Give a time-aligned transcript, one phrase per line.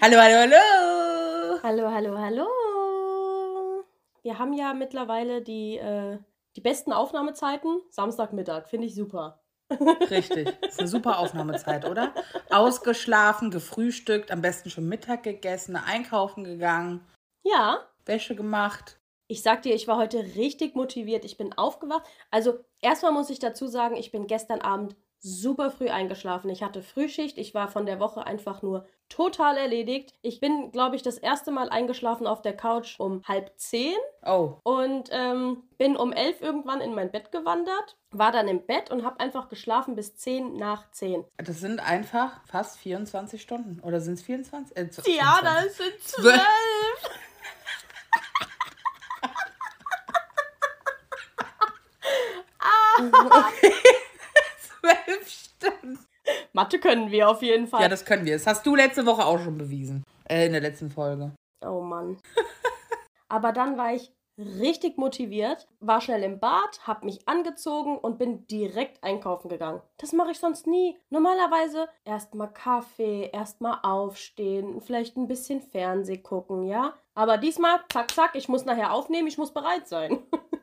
[0.00, 1.60] Hallo, hallo, hallo.
[1.62, 2.46] Hallo, hallo, hallo.
[4.22, 6.18] Wir haben ja mittlerweile die, äh,
[6.56, 7.80] die besten Aufnahmezeiten.
[7.90, 9.42] Samstagmittag, finde ich super.
[10.10, 10.48] Richtig.
[10.66, 12.12] Ist eine super Aufnahmezeit, oder?
[12.50, 17.04] Ausgeschlafen, gefrühstückt, am besten schon Mittag gegessen, einkaufen gegangen,
[17.42, 19.00] Ja, Wäsche gemacht.
[19.28, 21.24] ich sag dir, ich war heute richtig motiviert.
[21.24, 22.04] Ich bin aufgewacht.
[22.30, 26.50] Also, erstmal muss ich dazu sagen, ich bin gestern Abend super früh eingeschlafen.
[26.50, 27.38] Ich hatte Frühschicht.
[27.38, 30.14] Ich war von der Woche einfach nur total erledigt.
[30.22, 33.96] Ich bin, glaube ich, das erste Mal eingeschlafen auf der Couch um halb zehn.
[34.24, 38.90] Oh, und ähm, bin um elf irgendwann in mein Bett gewandert, war dann im Bett
[38.90, 41.24] und habe einfach geschlafen bis zehn nach zehn.
[41.36, 43.80] das sind einfach fast 24 Stunden.
[43.80, 44.76] Oder sind es 24?
[44.76, 44.82] Äh,
[45.16, 45.42] Ja, 24.
[45.42, 46.34] das sind Zwölf.
[47.00, 47.10] zwölf.
[52.98, 53.72] Okay.
[54.80, 55.98] Zwölf Stunden.
[56.56, 57.82] Mathe können wir auf jeden Fall.
[57.82, 58.32] Ja, das können wir.
[58.32, 60.02] Das hast du letzte Woche auch schon bewiesen.
[60.26, 61.32] Äh, in der letzten Folge.
[61.62, 62.16] oh Mann.
[63.28, 68.46] Aber dann war ich richtig motiviert, war schnell im Bad, hab mich angezogen und bin
[68.46, 69.82] direkt einkaufen gegangen.
[69.98, 70.96] Das mache ich sonst nie.
[71.10, 76.94] Normalerweise erstmal Kaffee, erstmal aufstehen, vielleicht ein bisschen Fernseh gucken, ja?
[77.14, 80.22] Aber diesmal, zack, zack, ich muss nachher aufnehmen, ich muss bereit sein.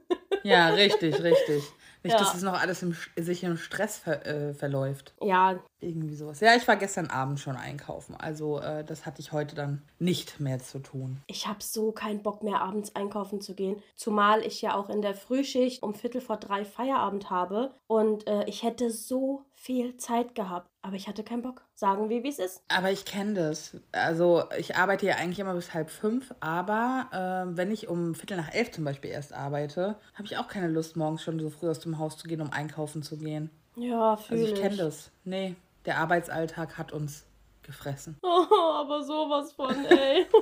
[0.43, 1.63] Ja, richtig, richtig.
[2.05, 2.19] Nicht, Ja.
[2.19, 5.13] dass es noch alles im, sich im Stress ver, äh, verläuft.
[5.21, 6.39] ja, Irgendwie sowas.
[6.41, 8.15] Ja, ich war gestern Abend schon einkaufen.
[8.15, 11.21] Also, äh, das hatte ich heute dann nicht mehr zu tun.
[11.27, 13.81] Ich habe so keinen Bock mehr, abends einkaufen zu gehen.
[13.95, 17.73] Zumal ich ja auch in der Frühschicht um Viertel vor drei Feierabend habe.
[17.87, 20.69] Und äh, ich hätte so viel Zeit gehabt.
[20.85, 21.61] Aber ich hatte keinen Bock.
[21.73, 22.61] Sagen wir, wie es ist.
[22.67, 23.77] Aber ich kenne das.
[23.93, 26.33] Also, ich arbeite ja eigentlich immer bis halb fünf.
[26.41, 30.49] Aber äh, wenn ich um Viertel nach elf zum Beispiel erst arbeite, habe ich auch
[30.49, 33.49] keine Lust, morgens schon so früh aus dem Haus zu gehen, um einkaufen zu gehen.
[33.77, 35.09] Ja, fühle Also, ich kenne das.
[35.23, 37.25] Nee, der Arbeitsalltag hat uns
[37.63, 38.17] gefressen.
[38.23, 40.25] Oh, aber sowas von, ey.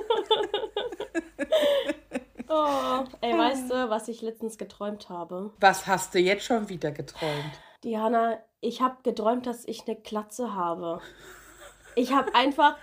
[2.48, 5.52] oh, ey, weißt du, was ich letztens geträumt habe?
[5.60, 7.52] Was hast du jetzt schon wieder geträumt?
[7.84, 11.02] Diana, ich habe geträumt, dass ich eine Glatze habe.
[11.96, 12.76] Ich habe einfach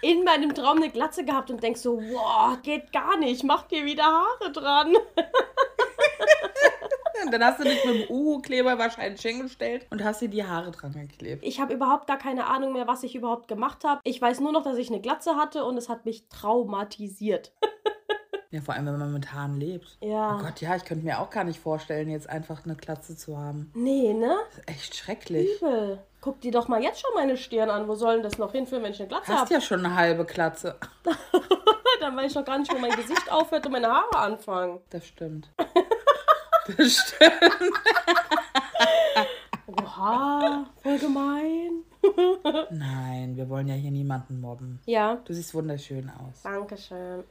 [0.00, 3.84] in meinem Traum eine Glatze gehabt und denk so, wow, geht gar nicht, mach dir
[3.84, 4.96] wieder Haare dran.
[7.24, 10.70] Und dann hast du dich mit dem Uhu-Kleber wahrscheinlich hingestellt und hast dir die Haare
[10.70, 11.42] dran geklebt.
[11.44, 14.00] Ich habe überhaupt gar keine Ahnung mehr, was ich überhaupt gemacht habe.
[14.04, 17.52] Ich weiß nur noch, dass ich eine Glatze hatte und es hat mich traumatisiert.
[18.56, 19.98] Ja, vor allem, wenn man mit Haaren lebt.
[20.00, 20.34] Ja.
[20.34, 23.36] Oh Gott, ja, ich könnte mir auch gar nicht vorstellen, jetzt einfach eine Glatze zu
[23.36, 23.70] haben.
[23.74, 24.34] Nee, ne?
[24.48, 25.60] Das ist echt schrecklich.
[25.60, 25.98] Übel.
[26.22, 27.86] Guck dir doch mal jetzt schon meine Stirn an.
[27.86, 29.52] Wo soll denn das noch hinführen, wenn ich eine Glatze Hast habe?
[29.54, 30.76] ja schon eine halbe Glatze.
[32.00, 34.80] Dann weiß ich doch gar nicht, wo mein Gesicht aufhört und meine Haare anfangen.
[34.88, 35.50] Das stimmt.
[36.78, 37.32] Das stimmt.
[39.84, 41.84] Oha, voll gemein.
[42.70, 44.80] Nein, wir wollen ja hier niemanden mobben.
[44.86, 46.42] Ja, Du siehst wunderschön aus.
[46.42, 47.22] Dankeschön.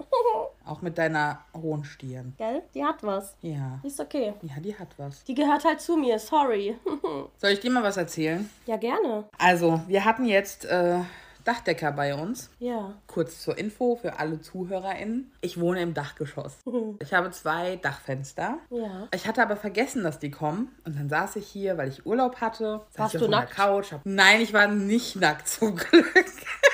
[0.66, 2.34] Auch mit deiner hohen Stirn.
[2.38, 2.64] Gell?
[2.74, 3.36] Die hat was.
[3.42, 3.80] Ja.
[3.84, 4.34] Ist okay.
[4.42, 5.24] Ja, die hat was.
[5.24, 6.76] Die gehört halt zu mir, sorry.
[7.38, 8.50] Soll ich dir mal was erzählen?
[8.66, 9.26] ja, gerne.
[9.38, 11.00] Also, wir hatten jetzt äh,
[11.44, 12.50] Dachdecker bei uns.
[12.60, 12.96] Ja.
[13.06, 15.32] Kurz zur Info für alle ZuhörerInnen.
[15.42, 16.58] Ich wohne im Dachgeschoss.
[17.00, 18.58] Ich habe zwei Dachfenster.
[18.72, 19.08] Ja.
[19.14, 20.76] Ich hatte aber vergessen, dass die kommen.
[20.86, 22.82] Und dann saß ich hier, weil ich Urlaub hatte.
[22.96, 23.52] Warst du auf nackt?
[23.54, 23.94] Couch.
[24.04, 26.06] Nein, ich war nicht nackt, zum Glück.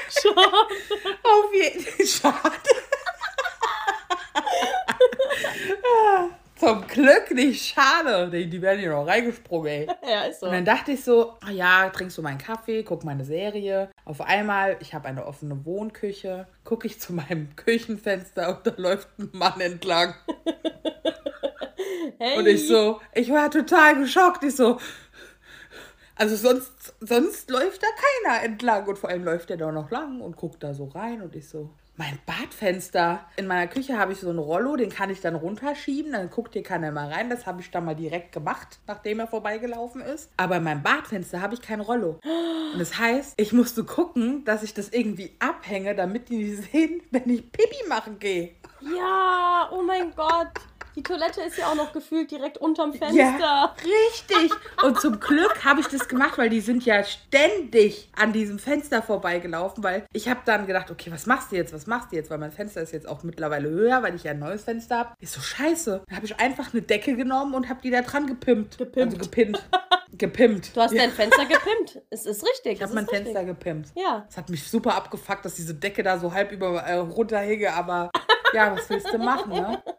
[0.09, 0.37] Schade.
[1.23, 2.05] Auf jeden Fall.
[2.05, 2.69] Schade.
[6.55, 8.29] Zum Glück nicht schade.
[8.29, 9.87] Die, die werden hier noch reingesprungen, ey.
[10.07, 10.45] Ja, ist so.
[10.45, 13.89] Und dann dachte ich so, ah ja, trinkst du meinen Kaffee, guck meine Serie.
[14.05, 19.07] Auf einmal, ich habe eine offene Wohnküche, gucke ich zu meinem Küchenfenster und da läuft
[19.19, 20.13] ein Mann entlang.
[22.23, 22.37] Hey.
[22.37, 24.43] Und ich so, ich war total geschockt.
[24.43, 24.77] Ich so,
[26.15, 27.87] also sonst, sonst läuft da
[28.23, 28.85] keiner entlang.
[28.85, 31.23] Und vor allem läuft der da noch lang und guckt da so rein.
[31.23, 33.25] Und ich so, mein Badfenster.
[33.37, 36.13] In meiner Küche habe ich so ein Rollo, den kann ich dann runterschieben.
[36.13, 37.29] Dann guckt hier keiner mal rein.
[37.29, 40.31] Das habe ich dann mal direkt gemacht, nachdem er vorbeigelaufen ist.
[40.37, 42.19] Aber in meinem Badfenster habe ich kein Rollo.
[42.73, 47.29] Und das heißt, ich musste gucken, dass ich das irgendwie abhänge, damit die sehen, wenn
[47.29, 48.55] ich Pipi machen gehe.
[48.81, 50.70] Ja, oh mein Gott.
[50.95, 53.17] Die Toilette ist ja auch noch gefühlt direkt unterm Fenster.
[53.17, 54.51] Ja, richtig.
[54.83, 59.01] Und zum Glück habe ich das gemacht, weil die sind ja ständig an diesem Fenster
[59.01, 62.29] vorbeigelaufen, weil ich habe dann gedacht, okay, was machst du jetzt, was machst du jetzt,
[62.29, 65.15] weil mein Fenster ist jetzt auch mittlerweile höher, weil ich ja ein neues Fenster habe.
[65.19, 66.03] Ist so scheiße.
[66.07, 68.77] Dann habe ich einfach eine Decke genommen und habe die da dran gepimpt.
[68.77, 69.15] Gepimpt.
[69.15, 69.63] Also gepimpt.
[70.17, 70.75] gepimpt.
[70.75, 72.01] Du hast ja, dein Fenster gepimpt.
[72.09, 72.73] Es ist richtig.
[72.73, 73.89] ich habe mein Fenster gepimpt.
[73.95, 74.25] Ja.
[74.29, 78.11] Es hat mich super abgefuckt, dass diese Decke da so halb über äh, runterhänge, aber
[78.53, 79.81] ja, was willst du machen, ne?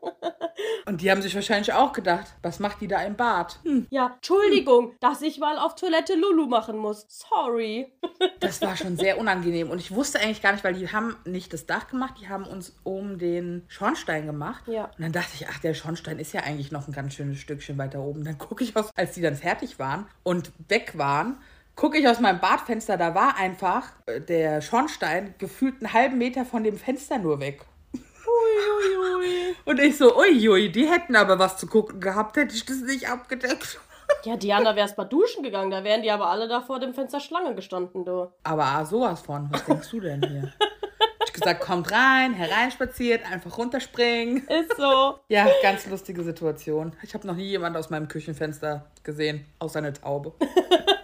[0.87, 3.59] Und die haben sich wahrscheinlich auch gedacht, was macht die da im Bad?
[3.65, 3.87] Hm.
[3.91, 7.07] Ja, Entschuldigung, dass ich mal auf Toilette Lulu machen muss.
[7.09, 7.93] Sorry.
[8.41, 9.71] Das war schon sehr unangenehm.
[9.71, 12.45] Und ich wusste eigentlich gar nicht, weil die haben nicht das Dach gemacht, die haben
[12.45, 14.65] uns um den Schornstein gemacht.
[14.67, 14.85] Ja.
[14.85, 17.79] Und dann dachte ich, ach, der Schornstein ist ja eigentlich noch ein ganz schönes Stückchen
[17.79, 18.25] weiter oben.
[18.25, 21.41] Dann gucke ich aus, als die dann fertig waren und weg waren,
[21.77, 26.45] gucke ich aus meinem Badfenster, da war einfach äh, der Schornstein gefühlt einen halben Meter
[26.45, 27.65] von dem Fenster nur weg.
[28.43, 29.57] Uiuiui.
[29.65, 33.09] Und ich so, uiui, die hätten aber was zu gucken gehabt, hätte ich das nicht
[33.09, 33.79] abgedeckt.
[34.25, 36.95] Ja, Diana wäre erst mal duschen gegangen, da wären die aber alle da vor dem
[36.95, 38.31] Fenster Schlange gestanden, du.
[38.45, 40.53] Aber ah, sowas von, was denkst du denn hier?
[41.25, 44.47] Ich gesagt, kommt rein, hereinspaziert, einfach runterspringen.
[44.49, 45.19] Ist so.
[45.29, 46.93] Ja, ganz lustige Situation.
[47.03, 50.35] Ich habe noch nie jemand aus meinem Küchenfenster gesehen, außer eine Taube.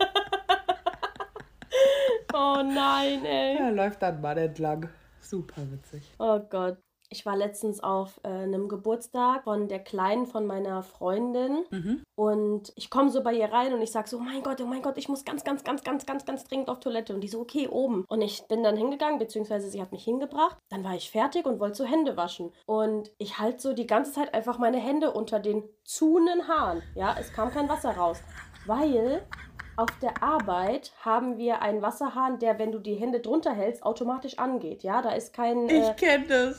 [2.40, 3.56] Oh nein, ey.
[3.58, 4.88] Ja, läuft dann mal entlang.
[5.20, 6.02] Super witzig.
[6.18, 6.78] Oh Gott.
[7.10, 11.64] Ich war letztens auf äh, einem Geburtstag von der Kleinen von meiner Freundin
[12.14, 14.66] und ich komme so bei ihr rein und ich sage so, oh mein Gott, oh
[14.66, 17.14] mein Gott, ich muss ganz, ganz, ganz, ganz, ganz, ganz dringend auf Toilette.
[17.14, 18.04] Und die so, okay, oben.
[18.08, 20.56] Und ich bin dann hingegangen, beziehungsweise sie hat mich hingebracht.
[20.68, 22.52] Dann war ich fertig und wollte so Hände waschen.
[22.66, 26.82] Und ich halte so die ganze Zeit einfach meine Hände unter den zunen Haaren.
[26.94, 28.20] Ja, es kam kein Wasser raus.
[28.66, 29.24] Weil
[29.78, 34.38] auf der Arbeit haben wir einen Wasserhahn, der, wenn du die Hände drunter hältst, automatisch
[34.38, 34.82] angeht.
[34.82, 35.94] Ja, da ist kein, äh,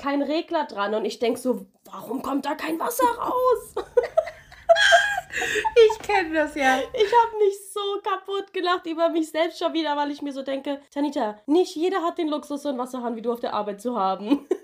[0.01, 0.95] kein Regler dran.
[0.95, 3.75] Und ich denke so, warum kommt da kein Wasser raus?
[5.31, 6.79] Ich kenne das ja.
[6.79, 10.41] Ich habe mich so kaputt gelacht über mich selbst schon wieder, weil ich mir so
[10.41, 13.81] denke, Tanita, nicht jeder hat den Luxus, so einen Wasserhahn wie du auf der Arbeit
[13.81, 14.47] zu haben.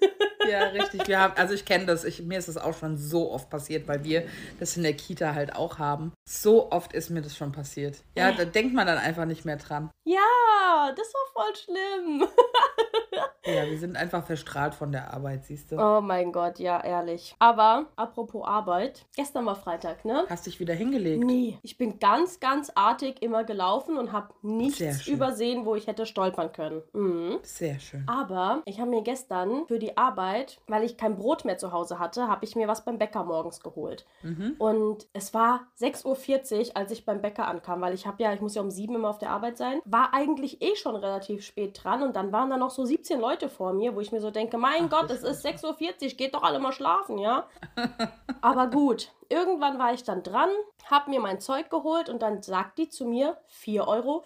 [0.47, 1.07] Ja, richtig.
[1.07, 2.03] Wir haben, also ich kenne das.
[2.03, 4.27] Ich, mir ist das auch schon so oft passiert, weil wir
[4.59, 6.13] das in der Kita halt auch haben.
[6.29, 7.97] So oft ist mir das schon passiert.
[8.15, 9.89] Ja, da denkt man dann einfach nicht mehr dran.
[10.03, 12.27] ja, das war voll schlimm.
[13.45, 15.77] Ja, wir sind einfach verstrahlt von der Arbeit, siehst du.
[15.77, 17.35] Oh mein Gott, ja, ehrlich.
[17.39, 20.25] Aber apropos Arbeit, gestern war Freitag, ne?
[20.29, 21.23] Hast dich wieder hingelegt.
[21.23, 26.05] Nee, ich bin ganz, ganz artig immer gelaufen und habe nichts übersehen, wo ich hätte
[26.05, 26.81] stolpern können.
[26.93, 27.39] Mhm.
[27.43, 28.03] Sehr schön.
[28.07, 31.99] Aber ich habe mir gestern für die Arbeit, weil ich kein Brot mehr zu Hause
[31.99, 34.05] hatte, habe ich mir was beim Bäcker morgens geholt.
[34.23, 34.55] Mhm.
[34.57, 38.41] Und es war 6.40 Uhr, als ich beim Bäcker ankam, weil ich habe ja, ich
[38.41, 39.81] muss ja um 7 immer auf der Arbeit sein.
[39.85, 43.34] War eigentlich eh schon relativ spät dran und dann waren da noch so 17 Leute
[43.49, 46.35] vor mir, wo ich mir so denke, mein Ach, Gott, es ist 6.40 Uhr, geht
[46.35, 47.47] doch alle mal schlafen, ja?
[48.41, 50.49] Aber gut, irgendwann war ich dann dran,
[50.89, 54.25] hab mir mein Zeug geholt und dann sagt die zu mir 4,05 Euro.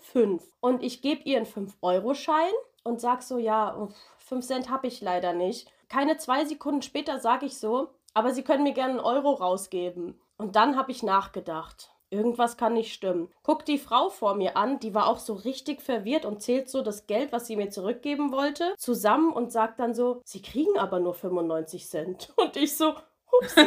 [0.60, 2.54] Und ich gebe ihr einen 5-Euro-Schein
[2.84, 3.88] und sag so, ja,
[4.20, 5.72] 5 Cent habe ich leider nicht.
[5.90, 10.20] Keine zwei Sekunden später sage ich so, aber Sie können mir gerne einen Euro rausgeben.
[10.38, 11.92] Und dann habe ich nachgedacht.
[12.12, 13.32] Irgendwas kann nicht stimmen.
[13.44, 16.82] Guck die Frau vor mir an, die war auch so richtig verwirrt und zählt so
[16.82, 21.00] das Geld, was sie mir zurückgeben wollte, zusammen und sagt dann so, sie kriegen aber
[21.00, 22.34] nur 95 Cent.
[22.38, 22.96] Und ich so,
[23.32, 23.62] upsie,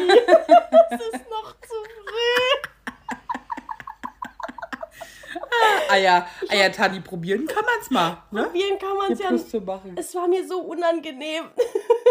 [0.91, 2.69] es ist noch zu früh.
[5.89, 8.23] Eier, Eier Tani probieren kann man's mal.
[8.31, 8.45] Ne?
[8.45, 9.95] Probieren kann man es Hier ja zu machen.
[9.97, 11.45] Es war mir so unangenehm.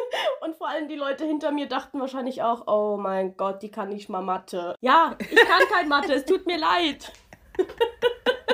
[0.42, 3.90] Und vor allem die Leute hinter mir dachten wahrscheinlich auch, oh mein Gott, die kann
[3.90, 4.76] nicht mal Mathe.
[4.82, 7.12] Ja, ich kann kein Mathe, es tut mir leid.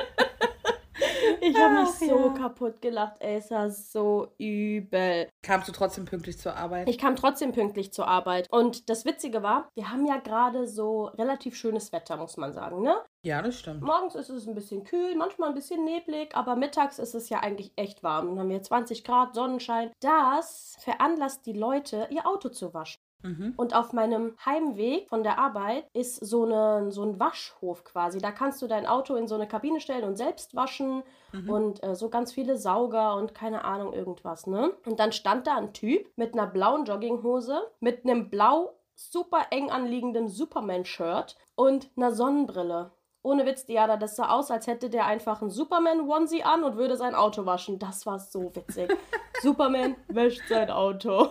[1.40, 2.34] Ich habe mich Ach, so ja.
[2.34, 5.28] kaputt gelacht, ey, es war so übel.
[5.42, 6.88] Kamst du trotzdem pünktlich zur Arbeit?
[6.88, 8.50] Ich kam trotzdem pünktlich zur Arbeit.
[8.50, 12.82] Und das Witzige war, wir haben ja gerade so relativ schönes Wetter, muss man sagen,
[12.82, 12.96] ne?
[13.22, 13.82] Ja, das stimmt.
[13.82, 17.40] Morgens ist es ein bisschen kühl, manchmal ein bisschen neblig, aber mittags ist es ja
[17.40, 18.28] eigentlich echt warm.
[18.28, 19.90] Dann haben wir 20 Grad, Sonnenschein.
[20.00, 23.00] Das veranlasst die Leute, ihr Auto zu waschen.
[23.22, 23.54] Mhm.
[23.56, 28.18] Und auf meinem Heimweg von der Arbeit ist so, eine, so ein Waschhof quasi.
[28.18, 31.50] Da kannst du dein Auto in so eine Kabine stellen und selbst waschen Mhm.
[31.50, 34.72] und äh, so ganz viele Sauger und keine Ahnung irgendwas, ne?
[34.86, 39.70] Und dann stand da ein Typ mit einer blauen Jogginghose, mit einem blau super eng
[39.70, 42.92] anliegenden Superman-Shirt und einer Sonnenbrille.
[43.22, 46.96] Ohne Witz, Diana, das sah aus, als hätte der einfach einen Superman-Onesie an und würde
[46.96, 47.78] sein Auto waschen.
[47.78, 48.96] Das war so witzig.
[49.42, 51.28] Superman wäscht sein Auto.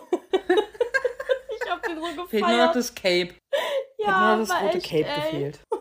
[2.00, 2.30] So gefeiert.
[2.30, 3.34] Fehlt nur noch das Cape.
[3.98, 5.22] ja, Hat nur noch das rote echt, Cape ey.
[5.22, 5.60] gefehlt.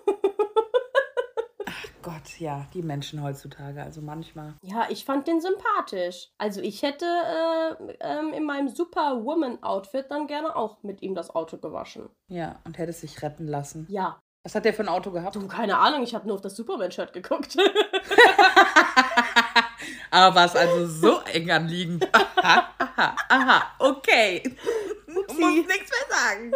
[1.68, 4.54] Ach Gott, ja, die Menschen heutzutage, also manchmal.
[4.62, 6.28] Ja, ich fand den sympathisch.
[6.38, 11.58] Also ich hätte äh, ähm, in meinem Superwoman-Outfit dann gerne auch mit ihm das Auto
[11.58, 12.08] gewaschen.
[12.28, 13.86] Ja, und hätte sich retten lassen.
[13.90, 14.20] Ja.
[14.44, 15.34] Was hat der für ein Auto gehabt?
[15.34, 17.56] Du, keine Ahnung, ich habe nur auf das Superman-Shirt geguckt.
[20.10, 22.08] Aber war es also so eng anliegend?
[22.12, 24.42] Aha, aha, aha, okay.
[25.06, 26.52] Du musst nichts mehr sagen.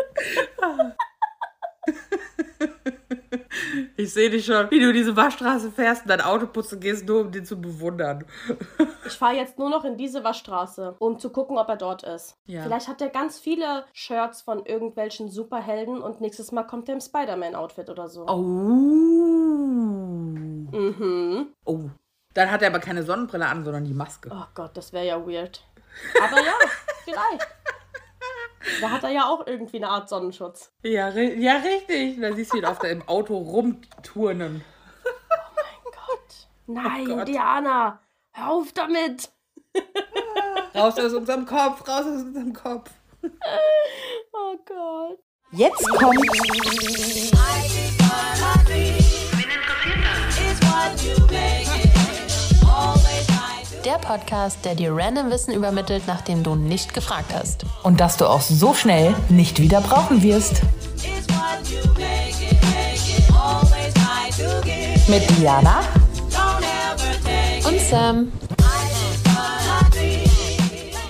[3.97, 7.21] Ich sehe dich schon, wie du diese Waschstraße fährst und dein Auto putzen gehst, nur
[7.21, 8.25] um den zu bewundern.
[9.07, 12.37] Ich fahre jetzt nur noch in diese Waschstraße, um zu gucken, ob er dort ist.
[12.47, 12.63] Ja.
[12.63, 17.01] Vielleicht hat er ganz viele Shirts von irgendwelchen Superhelden und nächstes Mal kommt er im
[17.01, 18.27] Spider-Man-Outfit oder so.
[18.27, 18.41] Oh.
[20.73, 21.49] Mhm.
[21.65, 21.91] Oh.
[22.35, 24.31] Dann hat er aber keine Sonnenbrille an, sondern die Maske.
[24.33, 25.65] Oh Gott, das wäre ja weird.
[26.23, 26.53] Aber ja,
[27.05, 27.47] vielleicht.
[28.81, 30.71] Da hat er ja auch irgendwie eine Art Sonnenschutz.
[30.83, 32.21] Ja, ri- ja richtig.
[32.21, 34.63] Da siehst du ihn auf der, im Auto rumturnen.
[35.85, 36.49] Gott.
[36.67, 37.29] Nein, Oh Gott.
[37.29, 38.01] Diana,
[38.33, 39.31] hör auf damit.
[40.75, 42.91] Raus aus unserem Kopf, raus aus unserem Kopf.
[44.33, 45.19] Oh Gott.
[45.53, 46.17] Jetzt kommt
[53.85, 57.65] Der Podcast, der dir random Wissen übermittelt, nachdem du nicht gefragt hast.
[57.83, 60.61] Und das du auch so schnell nicht wieder brauchen wirst.
[65.09, 65.81] Mit Diana
[67.65, 68.33] Und Sam.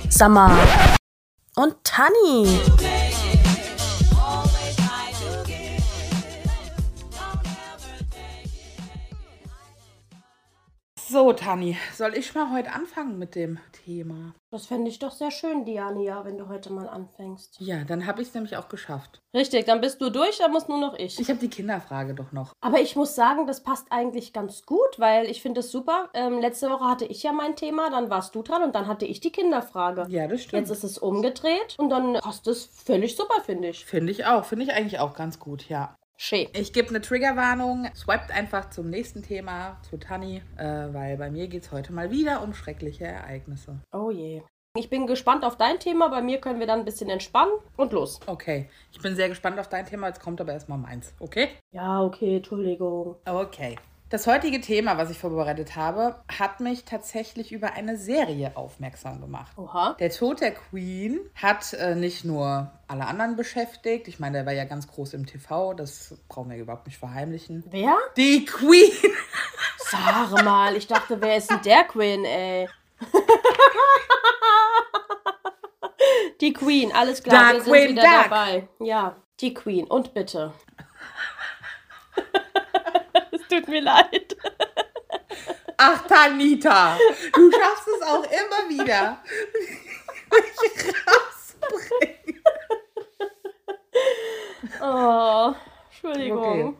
[0.08, 0.52] Summer.
[1.56, 2.99] Und Tanni.
[11.10, 14.32] So, Tani, soll ich mal heute anfangen mit dem Thema?
[14.52, 17.56] Das fände ich doch sehr schön, Diania, wenn du heute mal anfängst.
[17.58, 19.20] Ja, dann habe ich es nämlich auch geschafft.
[19.34, 21.18] Richtig, dann bist du durch, dann muss nur noch ich.
[21.18, 22.52] Ich habe die Kinderfrage doch noch.
[22.60, 26.10] Aber ich muss sagen, das passt eigentlich ganz gut, weil ich finde es super.
[26.14, 29.04] Ähm, letzte Woche hatte ich ja mein Thema, dann warst du dran und dann hatte
[29.04, 30.06] ich die Kinderfrage.
[30.10, 30.68] Ja, das stimmt.
[30.68, 33.84] Jetzt ist es umgedreht und dann passt es völlig super, finde ich.
[33.84, 34.44] Finde ich auch.
[34.44, 35.96] Finde ich eigentlich auch ganz gut, ja.
[36.22, 36.48] Schön.
[36.52, 37.88] Ich gebe eine Triggerwarnung.
[37.94, 42.10] Swiped einfach zum nächsten Thema, zu Tani, äh, weil bei mir geht es heute mal
[42.10, 43.80] wieder um schreckliche Ereignisse.
[43.90, 44.42] Oh je.
[44.76, 46.08] Ich bin gespannt auf dein Thema.
[46.08, 48.20] Bei mir können wir dann ein bisschen entspannen und los.
[48.26, 50.08] Okay, ich bin sehr gespannt auf dein Thema.
[50.08, 51.48] Jetzt kommt aber erstmal meins, okay?
[51.72, 53.16] Ja, okay, Entschuldigung.
[53.24, 53.78] Okay.
[54.10, 59.56] Das heutige Thema, was ich vorbereitet habe, hat mich tatsächlich über eine Serie aufmerksam gemacht.
[59.56, 59.94] Oha.
[60.00, 64.08] Der Tod der Queen hat äh, nicht nur alle anderen beschäftigt.
[64.08, 65.74] Ich meine, der war ja ganz groß im TV.
[65.74, 67.62] Das brauchen wir überhaupt nicht verheimlichen.
[67.70, 67.96] Wer?
[68.16, 68.90] Die Queen!
[69.78, 72.68] Sag mal, ich dachte, wer ist denn der Queen, ey?
[76.40, 78.22] Die Queen, alles klar, Da wir sind Queen, wieder da.
[78.24, 78.68] dabei.
[78.80, 79.86] Ja, die Queen.
[79.86, 80.52] Und bitte.
[83.50, 84.36] Tut mir leid.
[85.76, 86.96] Ach, Tanita,
[87.34, 89.22] du schaffst es auch immer wieder.
[90.30, 92.42] mich rauszubringen.
[94.82, 95.54] Oh,
[95.90, 96.68] Entschuldigung.
[96.68, 96.74] Okay.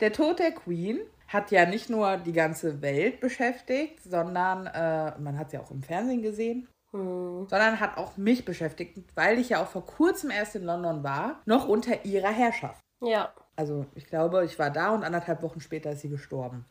[0.00, 5.38] Der Tod der Queen hat ja nicht nur die ganze Welt beschäftigt, sondern äh, man
[5.38, 6.68] hat es ja auch im Fernsehen gesehen.
[6.90, 11.42] Sondern hat auch mich beschäftigt, weil ich ja auch vor kurzem erst in London war,
[11.44, 12.80] noch unter ihrer Herrschaft.
[13.02, 13.32] Ja.
[13.58, 16.64] Also ich glaube, ich war da und anderthalb Wochen später ist sie gestorben.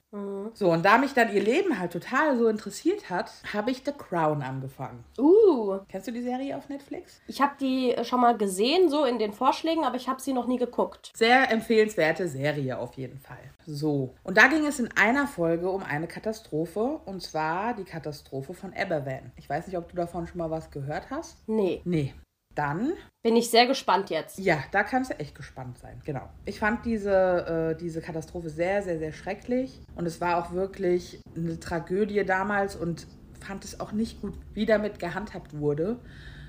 [0.53, 3.91] So, und da mich dann ihr Leben halt total so interessiert hat, habe ich The
[3.91, 5.03] Crown angefangen.
[5.19, 7.19] Uh, Kennst du die Serie auf Netflix?
[7.27, 10.47] ich habe die schon mal gesehen, so in den Vorschlägen, aber ich habe sie noch
[10.47, 11.11] nie geguckt.
[11.13, 13.37] Sehr empfehlenswerte Serie auf jeden Fall.
[13.65, 18.53] So, und da ging es in einer Folge um eine Katastrophe, und zwar die Katastrophe
[18.53, 19.33] von Aberwan.
[19.35, 21.37] Ich weiß nicht, ob du davon schon mal was gehört hast.
[21.49, 21.81] Nee.
[21.83, 22.13] Nee.
[22.57, 24.39] Dann, Bin ich sehr gespannt jetzt.
[24.39, 26.01] ja, da kannst du echt gespannt sein.
[26.05, 26.27] Genau.
[26.45, 29.79] Ich fand diese, äh, diese Katastrophe sehr, sehr, sehr schrecklich.
[29.95, 33.05] Und es war auch wirklich eine Tragödie damals und
[33.39, 35.99] fand es auch nicht gut, wie damit gehandhabt wurde.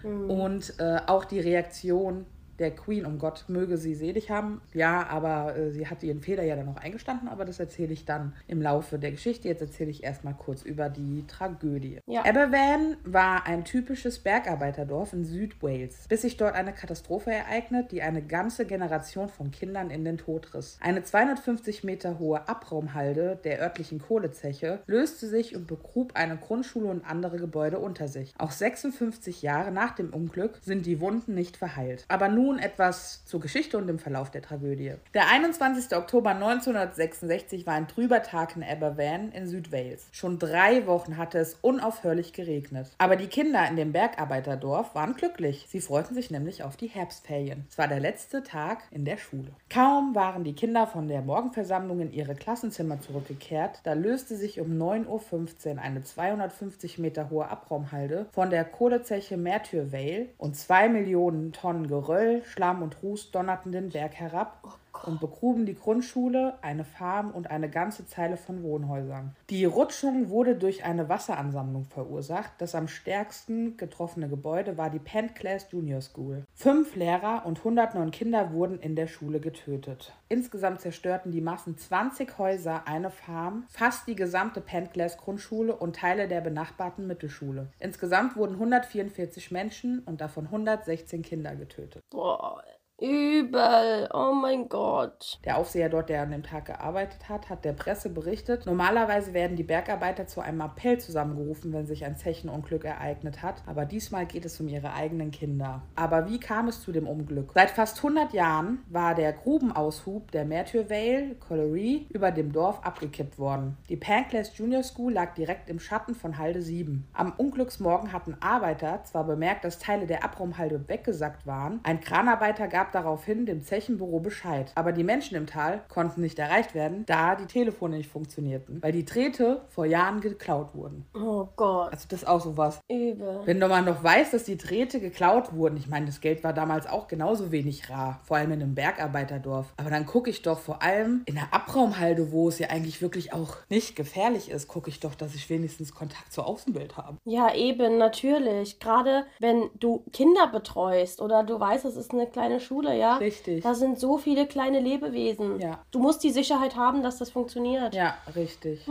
[0.02, 2.24] Und äh, auch die Reaktion
[2.58, 4.60] der Queen, um Gott möge sie selig haben.
[4.74, 8.04] Ja, aber äh, sie hat ihren Fehler ja dann noch eingestanden, aber das erzähle ich
[8.04, 9.48] dann im Laufe der Geschichte.
[9.48, 12.00] Jetzt erzähle ich erstmal kurz über die Tragödie.
[12.06, 12.24] Ja.
[12.24, 18.22] Aberwan war ein typisches Bergarbeiterdorf in Südwales, bis sich dort eine Katastrophe ereignet, die eine
[18.22, 20.78] ganze Generation von Kindern in den Tod riss.
[20.80, 27.04] Eine 250 Meter hohe Abraumhalde der örtlichen Kohlezeche löste sich und begrub eine Grundschule und
[27.04, 28.34] andere Gebäude unter sich.
[28.38, 32.04] Auch 56 Jahre nach dem Unglück sind die Wunden nicht verheilt.
[32.08, 34.94] Aber nun etwas zur Geschichte und dem Verlauf der Tragödie.
[35.12, 35.96] Der 21.
[35.96, 40.06] Oktober 1966 war ein trüber Tag in Aberwan in Südwales.
[40.12, 42.86] Schon drei Wochen hatte es unaufhörlich geregnet.
[42.98, 45.66] Aber die Kinder in dem Bergarbeiterdorf waren glücklich.
[45.68, 47.66] Sie freuten sich nämlich auf die Herbstferien.
[47.68, 49.50] Es war der letzte Tag in der Schule.
[49.68, 54.78] Kaum waren die Kinder von der Morgenversammlung in ihre Klassenzimmer zurückgekehrt, da löste sich um
[54.78, 61.52] 9.15 Uhr eine 250 Meter hohe Abraumhalde von der Kohlezeche Merthyr Vale und zwei Millionen
[61.52, 67.30] Tonnen Geröll, Schlamm und Ruß donnerten den Berg herab und begruben die Grundschule, eine Farm
[67.30, 69.34] und eine ganze Zeile von Wohnhäusern.
[69.50, 72.52] Die Rutschung wurde durch eine Wasseransammlung verursacht.
[72.58, 76.44] Das am stärksten getroffene Gebäude war die Pentclass Junior School.
[76.54, 80.12] Fünf Lehrer und 109 Kinder wurden in der Schule getötet.
[80.28, 86.28] Insgesamt zerstörten die Massen 20 Häuser, eine Farm, fast die gesamte Pentclass Grundschule und Teile
[86.28, 87.68] der benachbarten Mittelschule.
[87.78, 92.02] Insgesamt wurden 144 Menschen und davon 116 Kinder getötet.
[92.10, 92.64] Boah, 我
[93.00, 94.08] übel.
[94.12, 95.38] Oh mein Gott.
[95.44, 99.56] Der Aufseher dort, der an dem Tag gearbeitet hat, hat der Presse berichtet, normalerweise werden
[99.56, 104.44] die Bergarbeiter zu einem Appell zusammengerufen, wenn sich ein Zechenunglück ereignet hat, aber diesmal geht
[104.44, 105.82] es um ihre eigenen Kinder.
[105.94, 107.52] Aber wie kam es zu dem Unglück?
[107.54, 113.38] Seit fast 100 Jahren war der Grubenaushub der Merthyr Vale, Colliery, über dem Dorf abgekippt
[113.38, 113.76] worden.
[113.88, 117.06] Die Panclas Junior School lag direkt im Schatten von Halde 7.
[117.12, 122.87] Am Unglücksmorgen hatten Arbeiter zwar bemerkt, dass Teile der Abraumhalde weggesackt waren, ein Kranarbeiter gab
[122.92, 124.72] daraufhin dem Zechenbüro Bescheid.
[124.74, 128.92] Aber die Menschen im Tal konnten nicht erreicht werden, da die Telefone nicht funktionierten, weil
[128.92, 131.06] die Drähte vor Jahren geklaut wurden.
[131.14, 131.92] Oh Gott.
[131.92, 132.80] Also das ist auch sowas.
[132.88, 133.42] Übel.
[133.44, 136.86] Wenn man noch weiß, dass die Drähte geklaut wurden, ich meine, das Geld war damals
[136.86, 139.72] auch genauso wenig rar, vor allem in einem Bergarbeiterdorf.
[139.76, 143.32] Aber dann gucke ich doch vor allem in der Abraumhalde, wo es ja eigentlich wirklich
[143.32, 147.18] auch nicht gefährlich ist, gucke ich doch, dass ich wenigstens Kontakt zur Außenwelt habe.
[147.24, 148.78] Ja, eben, natürlich.
[148.80, 153.16] Gerade wenn du Kinder betreust oder du weißt, es ist eine kleine Schule, ja.
[153.16, 153.62] Richtig.
[153.62, 155.60] Da sind so viele kleine Lebewesen.
[155.60, 155.80] Ja.
[155.90, 157.94] Du musst die Sicherheit haben, dass das funktioniert.
[157.94, 158.86] Ja, richtig.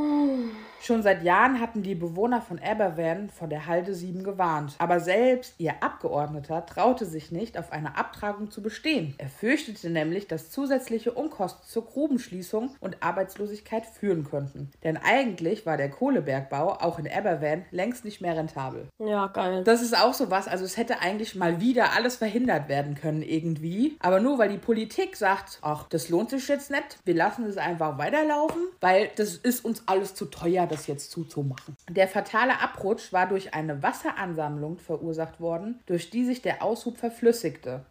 [0.82, 4.75] Schon seit Jahren hatten die Bewohner von Aberwan vor der Halde 7 gewarnt.
[4.77, 9.15] Aber selbst ihr Abgeordneter traute sich nicht, auf eine Abtragung zu bestehen.
[9.17, 14.72] Er fürchtete nämlich, dass zusätzliche Unkosten zur Grubenschließung und Arbeitslosigkeit führen könnten.
[14.84, 18.88] Denn eigentlich war der Kohlebergbau auch in Aberwan längst nicht mehr rentabel.
[19.00, 19.63] Ja, geil.
[19.63, 23.22] Das ist auch so was, also es hätte eigentlich mal wieder alles verhindert werden können
[23.22, 23.76] irgendwie.
[24.00, 27.57] Aber nur weil die Politik sagt, ach, das lohnt sich jetzt nicht, wir lassen es
[27.57, 31.75] einfach weiterlaufen, weil das ist uns alles zu teuer, das jetzt zuzumachen.
[31.89, 37.86] Der fatale Abrutsch war durch eine Wasseransammlung verursacht worden, durch die sich der Aushub verflüssigte.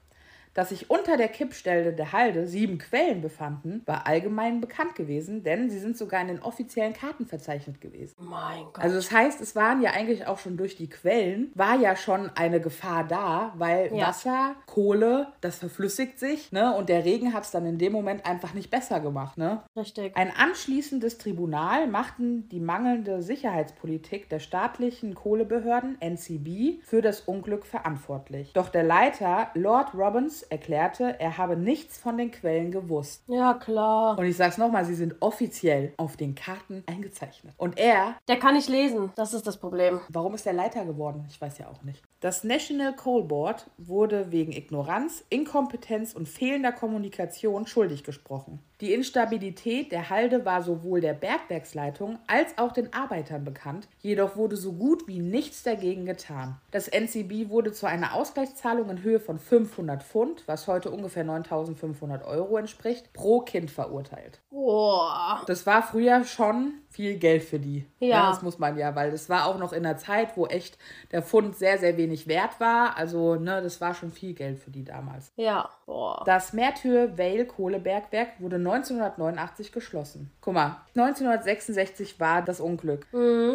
[0.56, 5.68] Dass sich unter der Kippstelle der Halde sieben Quellen befanden, war allgemein bekannt gewesen, denn
[5.68, 8.14] sie sind sogar in den offiziellen Karten verzeichnet gewesen.
[8.18, 8.78] Mein Gott.
[8.78, 12.30] Also das heißt, es waren ja eigentlich auch schon durch die Quellen, war ja schon
[12.34, 14.08] eine Gefahr da, weil Ja.
[14.08, 16.74] Wasser, Kohle, das verflüssigt sich, ne?
[16.74, 19.62] Und der Regen hat es dann in dem Moment einfach nicht besser gemacht, ne?
[19.76, 20.16] Richtig.
[20.16, 28.54] Ein anschließendes Tribunal machten die mangelnde Sicherheitspolitik der staatlichen Kohlebehörden NCB für das Unglück verantwortlich.
[28.54, 33.22] Doch der Leiter Lord Robbins erklärte, er habe nichts von den Quellen gewusst.
[33.26, 34.18] Ja, klar.
[34.18, 37.54] Und ich sag's nochmal, sie sind offiziell auf den Karten eingezeichnet.
[37.56, 39.10] Und er Der kann nicht lesen.
[39.16, 40.00] Das ist das Problem.
[40.08, 41.24] Warum ist er Leiter geworden?
[41.28, 42.02] Ich weiß ja auch nicht.
[42.20, 48.60] Das National Coal Board wurde wegen Ignoranz, Inkompetenz und fehlender Kommunikation schuldig gesprochen.
[48.82, 54.56] Die Instabilität der Halde war sowohl der Bergwerksleitung als auch den Arbeitern bekannt, jedoch wurde
[54.56, 56.60] so gut wie nichts dagegen getan.
[56.72, 62.22] Das NCB wurde zu einer Ausgleichszahlung in Höhe von 500 Pfund, was heute ungefähr 9500
[62.26, 64.40] Euro entspricht, pro Kind verurteilt.
[64.50, 65.42] Boah.
[65.46, 67.84] Das war früher schon viel Geld für die.
[68.00, 68.30] Ja.
[68.30, 70.78] Das muss man ja, weil das war auch noch in einer Zeit, wo echt
[71.12, 72.96] der Pfund sehr, sehr wenig wert war.
[72.96, 75.30] Also, ne, das war schon viel Geld für die damals.
[75.36, 75.68] Ja.
[75.84, 76.22] Boah.
[76.24, 80.32] Das Merthyr Vale Kohlebergwerk wurde 1989 geschlossen.
[80.40, 83.06] Guck mal, 1966 war das Unglück.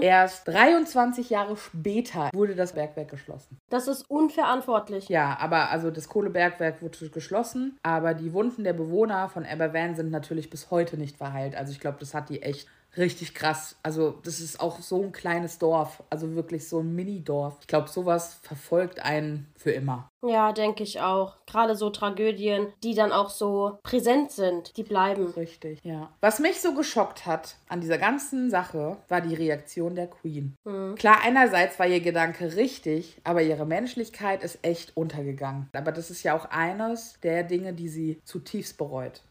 [0.01, 3.59] Erst 23 Jahre später wurde das Bergwerk geschlossen.
[3.69, 5.09] Das ist unverantwortlich.
[5.09, 10.11] Ja, aber also das Kohlebergwerk wurde geschlossen, aber die Wunden der Bewohner von Aberwan sind
[10.11, 11.55] natürlich bis heute nicht verheilt.
[11.55, 13.75] Also ich glaube, das hat die echt richtig krass.
[13.83, 17.57] Also das ist auch so ein kleines Dorf, also wirklich so ein Mini-Dorf.
[17.61, 20.10] Ich glaube, sowas verfolgt einen für immer.
[20.23, 21.37] Ja, denke ich auch.
[21.45, 25.27] Gerade so Tragödien, die dann auch so präsent sind, die bleiben.
[25.27, 26.09] Richtig, ja.
[26.21, 30.55] Was mich so geschockt hat an dieser ganzen Sache, war die Reaktion der Queen.
[30.95, 35.69] Klar, einerseits war ihr Gedanke richtig, aber ihre Menschlichkeit ist echt untergegangen.
[35.73, 39.21] Aber das ist ja auch eines der Dinge, die sie zutiefst bereut.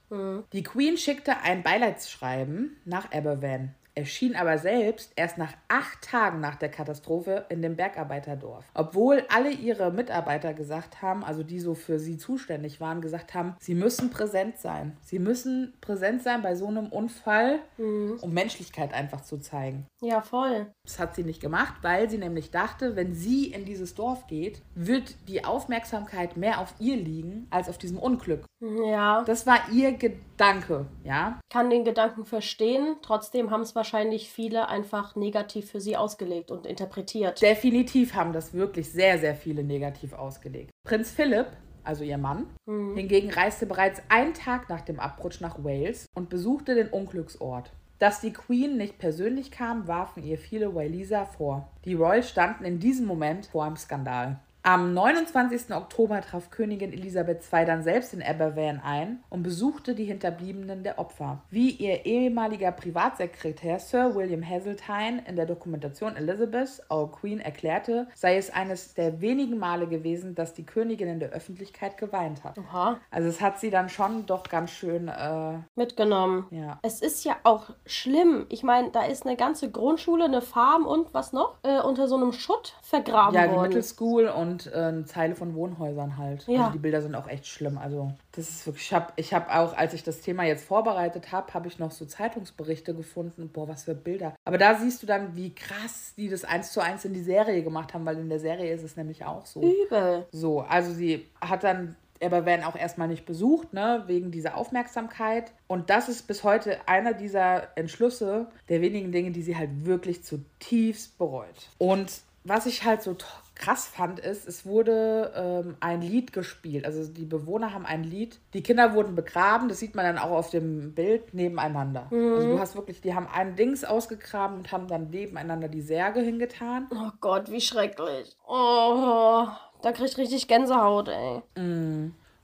[0.53, 3.77] Die Queen schickte ein Beileidsschreiben nach Aberwan.
[3.95, 8.65] Erschien aber selbst erst nach acht Tagen nach der Katastrophe in dem Bergarbeiterdorf.
[8.75, 13.57] Obwohl alle ihre Mitarbeiter gesagt haben, also die so für sie zuständig waren, gesagt haben,
[13.61, 14.97] sie müssen präsent sein.
[15.03, 19.87] Sie müssen präsent sein bei so einem Unfall, um Menschlichkeit einfach zu zeigen.
[20.01, 20.67] Ja, voll.
[20.91, 24.61] Das hat sie nicht gemacht, weil sie nämlich dachte, wenn sie in dieses Dorf geht,
[24.75, 28.45] wird die Aufmerksamkeit mehr auf ihr liegen als auf diesem Unglück.
[28.61, 31.39] Ja, Das war ihr Gedanke, ja.
[31.49, 32.97] kann den Gedanken verstehen.
[33.03, 37.41] Trotzdem haben es wahrscheinlich viele einfach negativ für sie ausgelegt und interpretiert.
[37.41, 40.73] Definitiv haben das wirklich sehr, sehr viele negativ ausgelegt.
[40.85, 41.47] Prinz Philipp,
[41.85, 42.47] also ihr Mann.
[42.67, 47.71] Hingegen reiste bereits einen Tag nach dem Abrutsch nach Wales und besuchte den Unglücksort.
[48.01, 51.69] Dass die Queen nicht persönlich kam, warfen ihr viele Waliser vor.
[51.85, 54.41] Die Royals standen in diesem Moment vor einem Skandal.
[54.63, 55.75] Am 29.
[55.75, 60.99] Oktober traf Königin Elisabeth II dann selbst in Aberfan ein und besuchte die Hinterbliebenen der
[60.99, 61.41] Opfer.
[61.49, 68.37] Wie ihr ehemaliger Privatsekretär Sir William Hazeltine in der Dokumentation Elizabeth, Our Queen, erklärte, sei
[68.37, 72.59] es eines der wenigen Male gewesen, dass die Königin in der Öffentlichkeit geweint hat.
[72.59, 72.99] Oha.
[73.11, 76.47] Also es hat sie dann schon doch ganz schön, äh, Mitgenommen.
[76.51, 76.79] ja.
[76.83, 78.45] Es ist ja auch schlimm.
[78.51, 81.57] Ich meine, da ist eine ganze Grundschule, eine Farm und was noch?
[81.63, 83.69] Äh, unter so einem Schutt vergraben Ja, die worden.
[83.69, 86.47] Middle School und äh, eine Zeile von Wohnhäusern halt.
[86.47, 86.61] Ja.
[86.61, 87.79] Also die Bilder sind auch echt schlimm.
[87.79, 91.33] Also das ist wirklich, ich habe ich hab auch, als ich das Thema jetzt vorbereitet
[91.33, 93.49] habe, habe ich noch so Zeitungsberichte gefunden.
[93.53, 94.35] Boah, was für Bilder.
[94.45, 97.63] Aber da siehst du dann, wie krass die das eins zu eins in die Serie
[97.63, 99.61] gemacht haben, weil in der Serie ist es nämlich auch so.
[99.63, 100.27] Übel.
[100.33, 105.53] So, also sie hat dann aber werden auch erstmal nicht besucht, ne, wegen dieser Aufmerksamkeit.
[105.69, 110.23] Und das ist bis heute einer dieser Entschlüsse der wenigen Dinge, die sie halt wirklich
[110.23, 111.69] zutiefst bereut.
[111.79, 113.27] Und was ich halt so to-
[113.61, 116.87] krass fand, ist, es wurde ähm, ein Lied gespielt.
[116.87, 118.41] Also die Bewohner haben ein Lied.
[118.55, 122.09] Die Kinder wurden begraben, das sieht man dann auch auf dem Bild nebeneinander.
[122.11, 126.21] Also du hast wirklich, die haben ein Dings ausgegraben und haben dann nebeneinander die Särge
[126.21, 126.89] hingetan.
[126.91, 128.35] Oh Gott, wie schrecklich.
[128.49, 129.47] Oh,
[129.83, 131.43] da krieg ich richtig Gänsehaut, ey.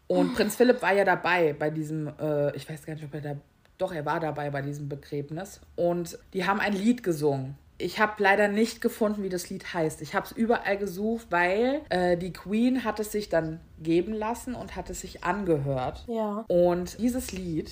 [0.08, 3.20] Und Prinz Philipp war ja dabei bei diesem, äh, ich weiß gar nicht, ob er
[3.22, 3.36] da,
[3.78, 5.62] doch, er war dabei bei diesem Begräbnis.
[5.76, 7.56] Und die haben ein Lied gesungen.
[7.78, 10.00] Ich habe leider nicht gefunden, wie das Lied heißt.
[10.00, 14.54] Ich habe es überall gesucht, weil äh, die Queen hat es sich dann geben lassen
[14.54, 16.04] und hat es sich angehört.
[16.08, 16.44] Ja.
[16.48, 17.70] Und dieses Lied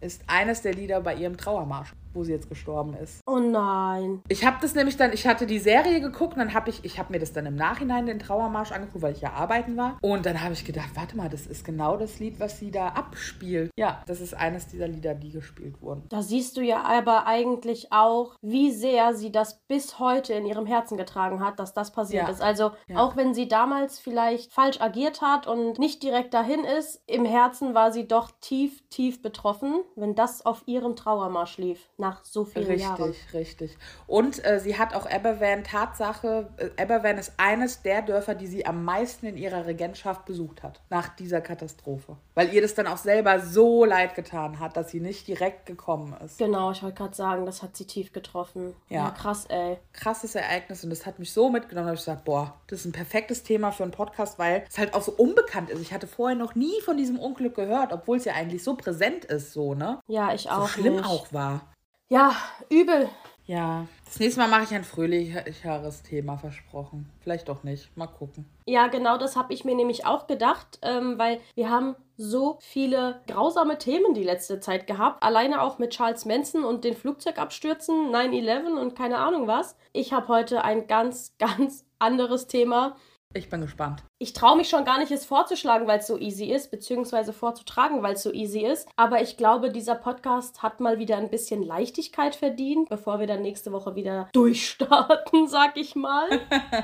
[0.00, 3.20] ist eines der Lieder bei ihrem Trauermarsch, wo sie jetzt gestorben ist.
[3.26, 4.22] Oh nein.
[4.28, 6.98] Ich habe das nämlich dann, ich hatte die Serie geguckt und dann habe ich, ich
[6.98, 9.98] habe mir das dann im Nachhinein den Trauermarsch angeguckt, weil ich ja arbeiten war.
[10.02, 12.88] Und dann habe ich gedacht, warte mal, das ist genau das Lied, was sie da
[12.88, 13.70] abspielt.
[13.76, 16.04] Ja, das ist eines dieser Lieder, die gespielt wurden.
[16.08, 20.66] Da siehst du ja aber eigentlich auch, wie sehr sie das bis heute in ihrem
[20.66, 22.30] Herzen getragen hat, dass das passiert Ja.
[22.32, 22.40] ist.
[22.42, 22.98] Also Ja.
[22.98, 27.74] auch wenn sie damals vielleicht falsch agiert hat und nicht direkt dahin ist, im Herzen
[27.74, 32.66] war sie doch tief, tief betroffen, wenn das auf ihrem Trauermarsch lief, nach so vielen
[32.66, 33.14] Richtig, Jahren.
[33.32, 33.78] richtig.
[34.06, 38.66] Und äh, sie hat auch Aberwan, Tatsache, äh, Aberwan ist eines der Dörfer, die sie
[38.66, 42.16] am meisten in ihrer Regentschaft besucht hat, nach dieser Katastrophe.
[42.34, 46.14] Weil ihr das dann auch selber so leid getan hat, dass sie nicht direkt gekommen
[46.24, 46.38] ist.
[46.38, 48.74] Genau, ich wollte gerade sagen, das hat sie tief getroffen.
[48.88, 49.04] Ja.
[49.04, 49.78] ja krass, ey.
[49.92, 52.92] krasses Ereignis und das hat mich so mitgenommen, dass ich gesagt boah, das ist ein
[52.92, 55.80] perfektes Thema für einen Podcast, weil es halt auch so unbekannt ist.
[55.80, 59.24] Ich hatte vorher noch nie von diesem Unglück gehört, obwohl es ja eigentlich so präsent
[59.24, 60.00] ist, so, ne?
[60.08, 60.68] Ja, ich So auch.
[60.68, 61.06] schlimm nicht.
[61.06, 61.62] auch war.
[62.08, 62.36] Ja,
[62.70, 63.08] übel.
[63.46, 67.08] Ja, das nächste Mal mache ich ein fröhlicheres Thema versprochen.
[67.20, 67.96] Vielleicht doch nicht.
[67.96, 68.44] Mal gucken.
[68.64, 73.20] Ja, genau das habe ich mir nämlich auch gedacht, ähm, weil wir haben so viele
[73.26, 75.22] grausame Themen die letzte Zeit gehabt.
[75.22, 79.76] Alleine auch mit Charles Manson und den Flugzeugabstürzen, 9-11 und keine Ahnung was.
[79.92, 82.96] Ich habe heute ein ganz, ganz anderes Thema.
[83.34, 84.02] Ich bin gespannt.
[84.18, 88.02] Ich traue mich schon gar nicht, es vorzuschlagen, weil es so easy ist, beziehungsweise vorzutragen,
[88.02, 88.88] weil es so easy ist.
[88.96, 93.42] Aber ich glaube, dieser Podcast hat mal wieder ein bisschen Leichtigkeit verdient, bevor wir dann
[93.42, 96.28] nächste Woche wieder durchstarten, sag ich mal.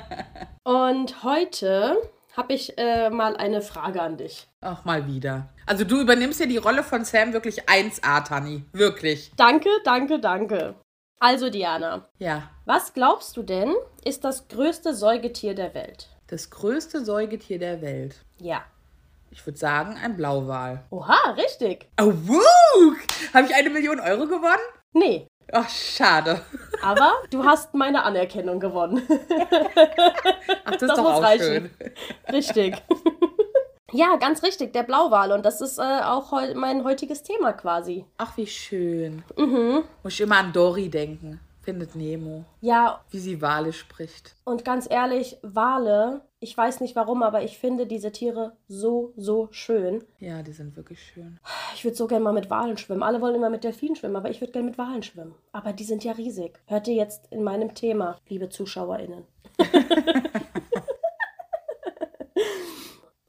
[0.64, 1.96] Und heute
[2.36, 4.46] habe ich äh, mal eine Frage an dich.
[4.60, 5.48] Auch mal wieder.
[5.66, 8.64] Also du übernimmst ja die Rolle von Sam wirklich 1A, Tani.
[8.72, 9.32] Wirklich.
[9.36, 10.74] Danke, danke, danke.
[11.18, 12.50] Also, Diana, Ja.
[12.64, 13.72] was glaubst du denn,
[14.04, 16.08] ist das größte Säugetier der Welt?
[16.32, 18.24] Das größte Säugetier der Welt.
[18.40, 18.62] Ja.
[19.30, 20.82] Ich würde sagen, ein Blauwal.
[20.88, 21.90] Oha, richtig.
[22.00, 22.94] Oh, wuh!
[23.34, 24.62] Habe ich eine Million Euro gewonnen?
[24.94, 26.40] Nee, Ach, schade.
[26.82, 29.02] aber du hast meine Anerkennung gewonnen.
[30.64, 31.44] Ach, das, Das ist doch muss auch reichen.
[31.44, 31.70] schön.
[32.34, 32.82] Richtig.
[33.92, 35.32] ja, ganz richtig, der Blauwal.
[35.32, 38.06] Und das ist äh, auch heu mein heutiges Thema quasi.
[38.16, 39.22] Ach, wie schön.
[39.36, 39.84] Mhm.
[40.02, 41.40] Muss ich immer an Dory denken.
[41.62, 42.44] Findet Nemo.
[42.60, 44.34] Ja, Wie sie Wale spricht.
[44.44, 49.46] und ganz ehrlich, Wale, ich weiß nicht warum, aber ich finde diese Tiere so, so
[49.52, 50.02] schön.
[50.18, 51.38] Ja, die sind wirklich schön.
[51.74, 53.04] Ich würde so gerne mal mit Walen schwimmen.
[53.04, 55.36] Alle wollen immer mit Delfinen schwimmen, aber ich würde gerne mit Walen schwimmen.
[55.52, 56.58] Aber die sind ja riesig.
[56.66, 59.24] Hört ihr jetzt in meinem Thema, liebe ZuschauerInnen.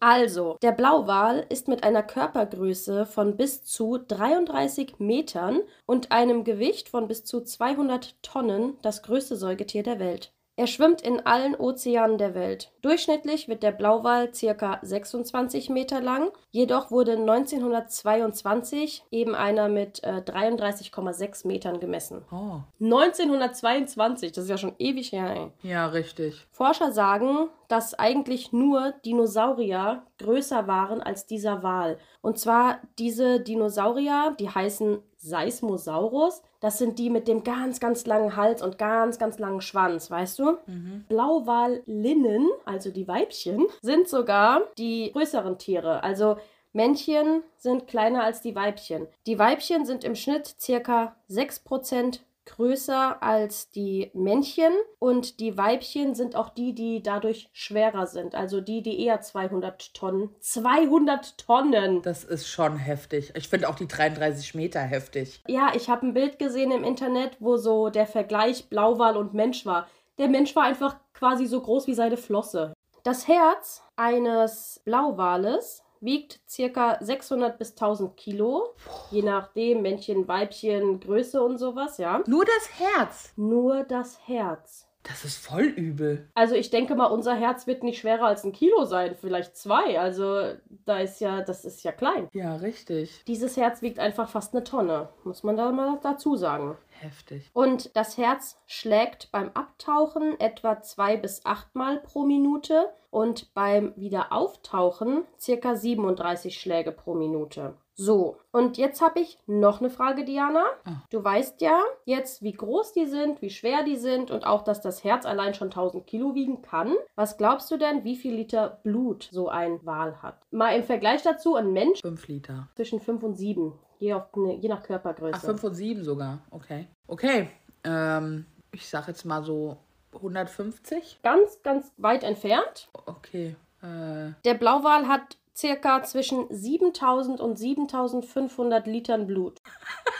[0.05, 6.89] Also, der Blauwal ist mit einer Körpergröße von bis zu 33 Metern und einem Gewicht
[6.89, 10.33] von bis zu 200 Tonnen das größte Säugetier der Welt.
[10.55, 12.71] Er schwimmt in allen Ozeanen der Welt.
[12.83, 14.77] Durchschnittlich wird der Blauwal ca.
[14.83, 22.23] 26 Meter lang, jedoch wurde 1922 eben einer mit äh, 33,6 Metern gemessen.
[22.31, 22.59] Oh.
[22.79, 25.51] 1922, das ist ja schon ewig her.
[25.63, 25.71] Ey.
[25.71, 26.45] Ja, richtig.
[26.51, 31.97] Forscher sagen, dass eigentlich nur Dinosaurier größer waren als dieser Wal.
[32.21, 36.43] Und zwar diese Dinosaurier, die heißen Seismosaurus.
[36.59, 40.37] Das sind die mit dem ganz, ganz langen Hals und ganz, ganz langen Schwanz, weißt
[40.37, 40.57] du?
[40.67, 41.05] Mhm.
[41.09, 46.03] Blauwalinnen, also die Weibchen, sind sogar die größeren Tiere.
[46.03, 46.37] Also
[46.73, 49.07] Männchen sind kleiner als die Weibchen.
[49.25, 56.35] Die Weibchen sind im Schnitt circa 6% größer als die Männchen und die Weibchen sind
[56.35, 58.35] auch die, die dadurch schwerer sind.
[58.35, 60.29] Also die, die eher 200 Tonnen.
[60.39, 62.01] 200 Tonnen!
[62.01, 63.31] Das ist schon heftig.
[63.35, 65.41] Ich finde auch die 33 Meter heftig.
[65.47, 69.65] Ja, ich habe ein Bild gesehen im Internet, wo so der Vergleich Blauwal und Mensch
[69.65, 69.87] war.
[70.17, 72.73] Der Mensch war einfach quasi so groß wie seine Flosse.
[73.03, 78.75] Das Herz eines Blauwales wiegt circa 600 bis 1000 Kilo,
[79.11, 82.21] je nachdem Männchen, Weibchen, Größe und sowas, ja.
[82.27, 83.33] Nur das Herz.
[83.35, 84.87] Nur das Herz.
[85.03, 86.29] Das ist voll übel.
[86.33, 89.99] Also ich denke mal, unser Herz wird nicht schwerer als ein Kilo sein, vielleicht zwei.
[89.99, 90.53] Also
[90.85, 92.29] da ist ja, das ist ja klein.
[92.31, 93.23] Ja, richtig.
[93.27, 96.77] Dieses Herz wiegt einfach fast eine Tonne, muss man da mal dazu sagen.
[97.03, 97.49] Heftig.
[97.53, 105.25] Und das Herz schlägt beim Abtauchen etwa zwei bis achtmal pro Minute und beim Wiederauftauchen
[105.37, 107.75] circa 37 Schläge pro Minute.
[107.95, 110.63] So, und jetzt habe ich noch eine Frage, Diana.
[110.83, 111.03] Ah.
[111.11, 114.81] Du weißt ja jetzt, wie groß die sind, wie schwer die sind und auch, dass
[114.81, 116.95] das Herz allein schon 1000 Kilo wiegen kann.
[117.15, 120.39] Was glaubst du denn, wie viel Liter Blut so ein Wal hat?
[120.49, 122.67] Mal im Vergleich dazu, ein Mensch 5 Liter.
[122.75, 125.33] zwischen 5 und 7, je, auf, ne, je nach Körpergröße.
[125.35, 126.39] Ach, 5 und 7 sogar.
[126.51, 126.87] Okay.
[127.07, 127.49] Okay.
[127.83, 129.77] Ähm, ich sag jetzt mal so
[130.13, 131.19] 150.
[131.23, 132.89] Ganz, ganz weit entfernt.
[133.05, 133.55] Okay.
[133.81, 139.61] Äh, Der Blauwal hat circa zwischen 7000 und 7500 Litern Blut.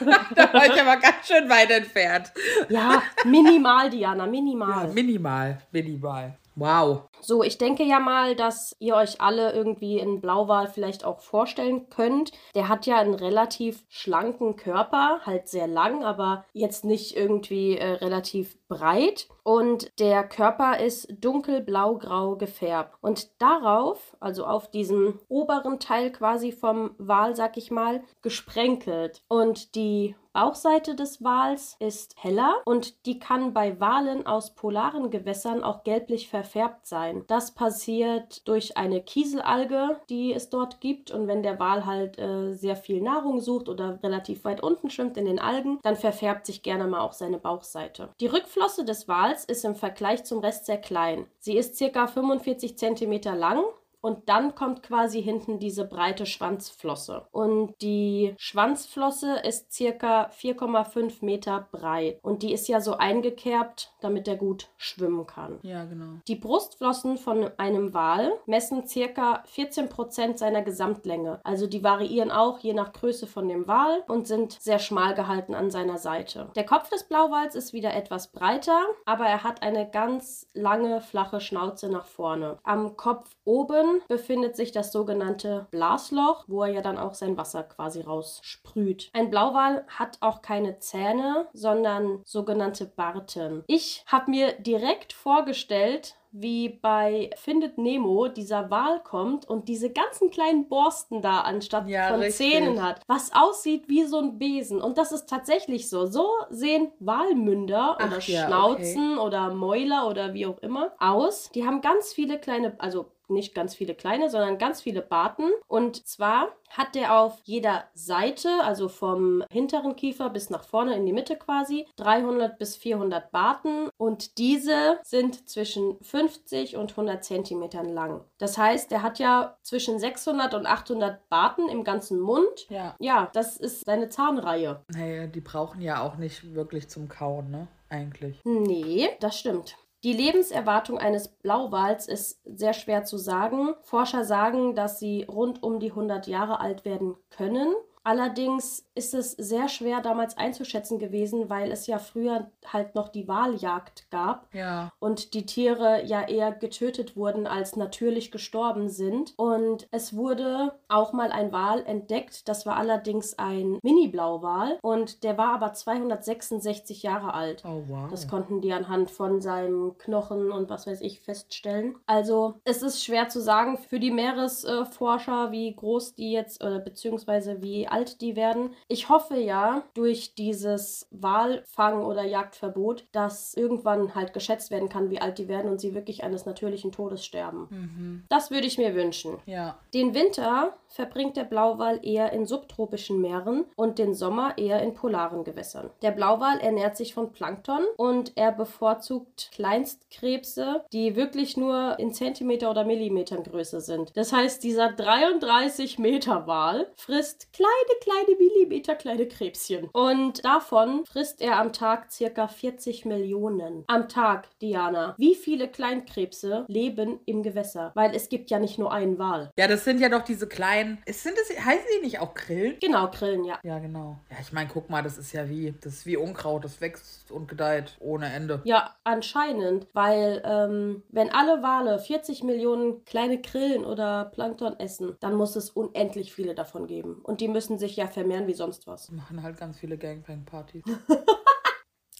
[0.34, 2.32] da war ich aber ganz schön weit entfernt.
[2.68, 4.92] Ja, minimal, Diana, minimal.
[4.92, 5.58] Minimal.
[5.72, 6.38] Minimal.
[6.56, 7.08] Wow.
[7.20, 11.88] So, ich denke ja mal, dass ihr euch alle irgendwie einen Blauwal vielleicht auch vorstellen
[11.88, 12.32] könnt.
[12.54, 17.92] Der hat ja einen relativ schlanken Körper, halt sehr lang, aber jetzt nicht irgendwie äh,
[17.92, 19.28] relativ breit.
[19.42, 22.96] Und der Körper ist dunkelblau-grau gefärbt.
[23.00, 29.22] Und darauf, also auf diesem oberen Teil quasi vom Wal, sag ich mal, gesprenkelt.
[29.28, 35.62] Und die Bauchseite des Wals ist heller und die kann bei Walen aus polaren Gewässern
[35.62, 37.22] auch gelblich verfärbt sein.
[37.28, 42.52] Das passiert durch eine Kieselalge, die es dort gibt und wenn der Wal halt äh,
[42.52, 46.64] sehr viel Nahrung sucht oder relativ weit unten schwimmt in den Algen, dann verfärbt sich
[46.64, 48.08] gerne mal auch seine Bauchseite.
[48.18, 51.28] Die Rückflosse des Wals ist im Vergleich zum Rest sehr klein.
[51.38, 52.08] Sie ist ca.
[52.08, 53.62] 45 cm lang
[54.04, 57.26] und dann kommt quasi hinten diese breite Schwanzflosse.
[57.32, 62.18] Und die Schwanzflosse ist circa 4,5 Meter breit.
[62.20, 65.58] Und die ist ja so eingekerbt, damit er gut schwimmen kann.
[65.62, 66.18] Ja, genau.
[66.28, 71.40] Die Brustflossen von einem Wal messen circa 14 Prozent seiner Gesamtlänge.
[71.42, 75.54] Also die variieren auch je nach Größe von dem Wal und sind sehr schmal gehalten
[75.54, 76.50] an seiner Seite.
[76.56, 81.40] Der Kopf des Blauwals ist wieder etwas breiter, aber er hat eine ganz lange, flache
[81.40, 82.58] Schnauze nach vorne.
[82.64, 87.62] Am Kopf oben befindet sich das sogenannte Blasloch, wo er ja dann auch sein Wasser
[87.62, 89.10] quasi raussprüht.
[89.12, 93.64] Ein Blauwal hat auch keine Zähne, sondern sogenannte Barten.
[93.66, 100.30] Ich habe mir direkt vorgestellt, wie bei Findet Nemo dieser Wal kommt und diese ganzen
[100.30, 102.50] kleinen Borsten da anstatt Ja, von richtig.
[102.50, 104.82] Zähnen hat, was aussieht wie so ein Besen.
[104.82, 106.06] Und das ist tatsächlich so.
[106.06, 111.50] So sehen Walmünder Ach oder ja, Schnauzen oder Mäuler oder wie auch immer aus.
[111.54, 115.50] Die haben ganz viele kleine, also nicht ganz viele kleine, sondern ganz viele Barten.
[115.66, 121.06] Und zwar hat der auf jeder Seite, also vom hinteren Kiefer bis nach vorne in
[121.06, 123.88] die Mitte quasi, 300 bis 400 Barten.
[123.96, 128.24] Und diese sind zwischen 50 und 100 Zentimetern lang.
[128.38, 132.66] Das heißt, der hat ja zwischen 600 und 800 Barten im ganzen Mund.
[132.68, 132.96] Ja.
[132.98, 134.82] Ja, das ist seine Zahnreihe.
[134.88, 137.68] Naja, die brauchen ja auch nicht wirklich zum Kauen, ne?
[137.88, 138.40] Eigentlich.
[138.44, 139.76] Nee, das stimmt.
[140.04, 143.74] Die Lebenserwartung eines Blauwals ist sehr schwer zu sagen.
[143.80, 147.74] Forscher sagen, dass sie rund um die 100 Jahre alt werden können.
[148.04, 153.26] Allerdings ist es sehr schwer damals einzuschätzen gewesen, weil es ja früher halt noch die
[153.26, 154.92] Waljagd gab Ja.
[155.00, 159.34] und die Tiere ja eher getötet wurden als natürlich gestorben sind.
[159.36, 165.36] Und es wurde auch mal ein Wal entdeckt, das war allerdings ein Mini-Blauwal und der
[165.38, 167.64] war aber 266 Jahre alt.
[167.66, 168.08] Oh, wow.
[168.10, 171.96] Das konnten die anhand von seinem Knochen und was weiß ich feststellen.
[172.06, 177.62] Also es ist schwer zu sagen für die Meeresforscher, wie groß die jetzt oder beziehungsweise
[177.62, 178.70] wie alt die werden.
[178.88, 185.20] Ich hoffe ja, durch dieses Walfang- oder Jagdverbot, dass irgendwann halt geschätzt werden kann, wie
[185.20, 188.24] alt die werden und sie wirklich eines natürlichen Todes sterben.
[188.28, 189.38] Das würde ich mir wünschen.
[189.46, 189.78] Ja.
[189.94, 195.44] Den Winter verbringt der Blauwal eher in subtropischen Meeren und den Sommer eher in polaren
[195.44, 195.90] Gewässern.
[196.02, 202.70] Der Blauwal ernährt sich von Plankton und er bevorzugt Kleinstkrebse, die wirklich nur in Zentimeter
[202.70, 204.16] oder Millimetern Größe sind.
[204.16, 209.88] Das heißt, dieser 33 Meter Wal frisst kleine, kleine Millimeter kleine Krebschen.
[209.92, 213.84] Und davon frisst er am Tag circa 40 Millionen.
[213.86, 215.14] Am Tag, Diana.
[215.18, 217.92] Wie viele Kleinkrebse leben im Gewässer?
[217.94, 219.50] Weil es gibt ja nicht nur einen Wal.
[219.56, 220.98] Ja, das sind ja doch diese kleinen.
[221.06, 222.76] Es sind es, heißen die nicht auch Grillen?
[222.80, 223.58] Genau, Grillen, ja.
[223.62, 224.18] Ja, genau.
[224.30, 227.30] Ja, ich meine, guck mal, das ist ja wie, das ist wie Unkraut, das wächst
[227.30, 228.60] und gedeiht ohne Ende.
[228.64, 235.34] Ja, anscheinend, weil ähm, wenn alle Wale 40 Millionen kleine Krillen oder Plankton essen, dann
[235.34, 237.20] muss es unendlich viele davon geben.
[237.22, 239.06] Und die müssen sich ja vermehren wie sonst was.
[239.06, 240.84] Die machen halt ganz viele Gangbang-Partys.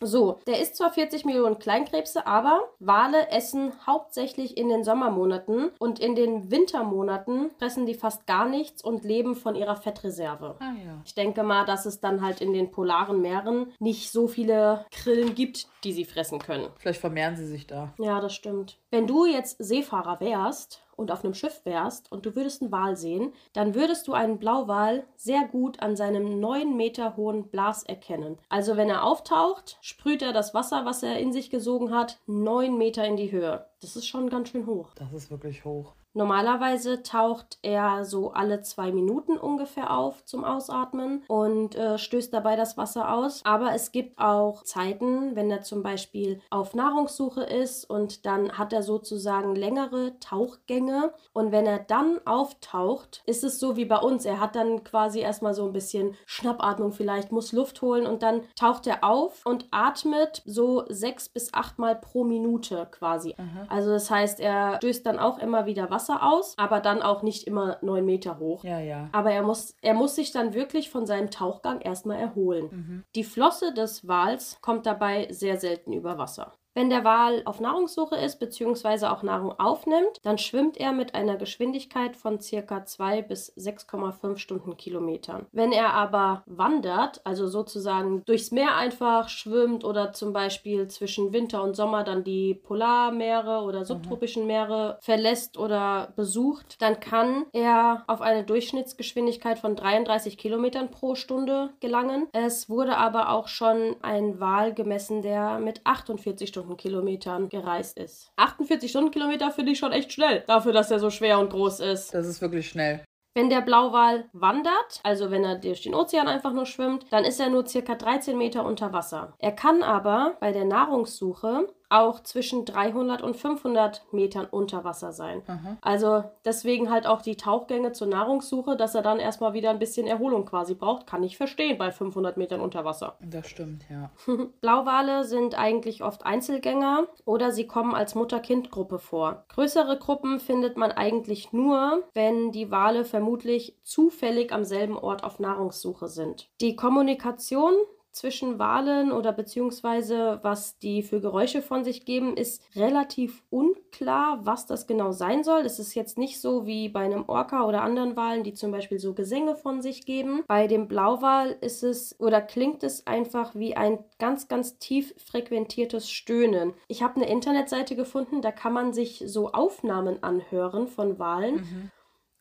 [0.00, 6.00] So, der isst zwar 40 Millionen Kleinkrebse, aber Wale essen hauptsächlich in den Sommermonaten und
[6.00, 10.56] in den Wintermonaten fressen die fast gar nichts und leben von ihrer Fettreserve.
[10.58, 11.00] Ah ja.
[11.04, 15.34] Ich denke mal, dass es dann halt in den polaren Meeren nicht so viele Krillen
[15.34, 16.68] gibt, die sie fressen können.
[16.76, 17.94] Vielleicht vermehren sie sich da.
[17.98, 18.78] Ja, das stimmt.
[18.90, 22.96] Wenn du jetzt Seefahrer wärst und auf einem Schiff wärst und du würdest einen Wal
[22.96, 28.38] sehen, dann würdest du einen Blauwal sehr gut an seinem 9 Meter hohen Blas erkennen.
[28.48, 32.76] Also wenn er auftaucht, sprüht er das Wasser, was er in sich gesogen hat, 9
[32.76, 33.66] Meter in die Höhe.
[33.84, 34.94] Das ist schon ganz schön hoch.
[34.94, 35.94] Das ist wirklich hoch.
[36.16, 42.54] Normalerweise taucht er so alle zwei Minuten ungefähr auf zum Ausatmen und äh, stößt dabei
[42.54, 43.44] das Wasser aus.
[43.44, 48.72] Aber es gibt auch Zeiten, wenn er zum Beispiel auf Nahrungssuche ist und dann hat
[48.72, 51.12] er sozusagen längere Tauchgänge.
[51.32, 54.24] Und wenn er dann auftaucht, ist es so wie bei uns.
[54.24, 58.42] Er hat dann quasi erstmal so ein bisschen Schnappatmung vielleicht, muss Luft holen und dann
[58.54, 63.34] taucht er auf und atmet so sechs bis acht Mal pro Minute quasi.
[63.74, 67.44] Also das heißt, er stößt dann auch immer wieder Wasser aus, aber dann auch nicht
[67.48, 68.62] immer neun Meter hoch.
[68.62, 69.08] Ja, ja.
[69.10, 73.04] Aber er muss, er muss sich dann wirklich von seinem Tauchgang erstmal erholen.
[73.16, 76.52] Die Flosse des Wals kommt dabei sehr selten über Wasser.
[76.74, 79.06] Wenn der Wal auf Nahrungssuche ist bzw.
[79.06, 85.46] auch Nahrung aufnimmt, dann schwimmt er mit einer Geschwindigkeit von circa 2 bis 6,5 Stundenkilometern.
[85.52, 91.62] Wenn er aber wandert, also sozusagen durchs Meer einfach schwimmt oder zum Beispiel zwischen Winter
[91.62, 98.20] und Sommer dann die Polarmeere oder subtropischen Meere verlässt oder besucht, dann kann er auf
[98.20, 102.26] eine Durchschnittsgeschwindigkeit von 33 Kilometern pro Stunde gelangen.
[102.32, 108.32] Es wurde aber auch schon ein Wal gemessen, der mit 48 Stundenkilometern gereist ist.
[108.36, 112.14] 48 Stundenkilometer finde ich schon echt schnell, dafür, dass er so schwer und groß ist.
[112.14, 113.04] Das ist wirklich schnell.
[113.36, 117.40] Wenn der Blauwal wandert, also wenn er durch den Ozean einfach nur schwimmt, dann ist
[117.40, 119.34] er nur circa 13 Meter unter Wasser.
[119.38, 125.42] Er kann aber bei der Nahrungssuche auch zwischen 300 und 500 Metern unter Wasser sein.
[125.80, 130.06] Also deswegen halt auch die Tauchgänge zur Nahrungssuche, dass er dann erstmal wieder ein bisschen
[130.06, 133.16] Erholung quasi braucht, kann ich verstehen bei 500 Metern unter Wasser.
[133.20, 134.10] Das stimmt, ja.
[134.60, 139.44] Blauwale sind eigentlich oft Einzelgänger oder sie kommen als Mutter-Kind-Gruppe vor.
[139.48, 145.38] Größere Gruppen findet man eigentlich nur, wenn die Wale vermutlich zufällig am selben Ort auf
[145.38, 146.48] Nahrungssuche sind.
[146.60, 147.74] Die Kommunikation
[148.14, 154.66] zwischen Walen oder beziehungsweise was die für Geräusche von sich geben, ist relativ unklar, was
[154.66, 155.62] das genau sein soll.
[155.62, 159.00] Es ist jetzt nicht so wie bei einem Orca oder anderen Walen, die zum Beispiel
[159.00, 160.44] so Gesänge von sich geben.
[160.46, 166.08] Bei dem Blauwal ist es oder klingt es einfach wie ein ganz, ganz tief frequentiertes
[166.08, 166.72] Stöhnen.
[166.86, 171.90] Ich habe eine Internetseite gefunden, da kann man sich so Aufnahmen anhören von Walen.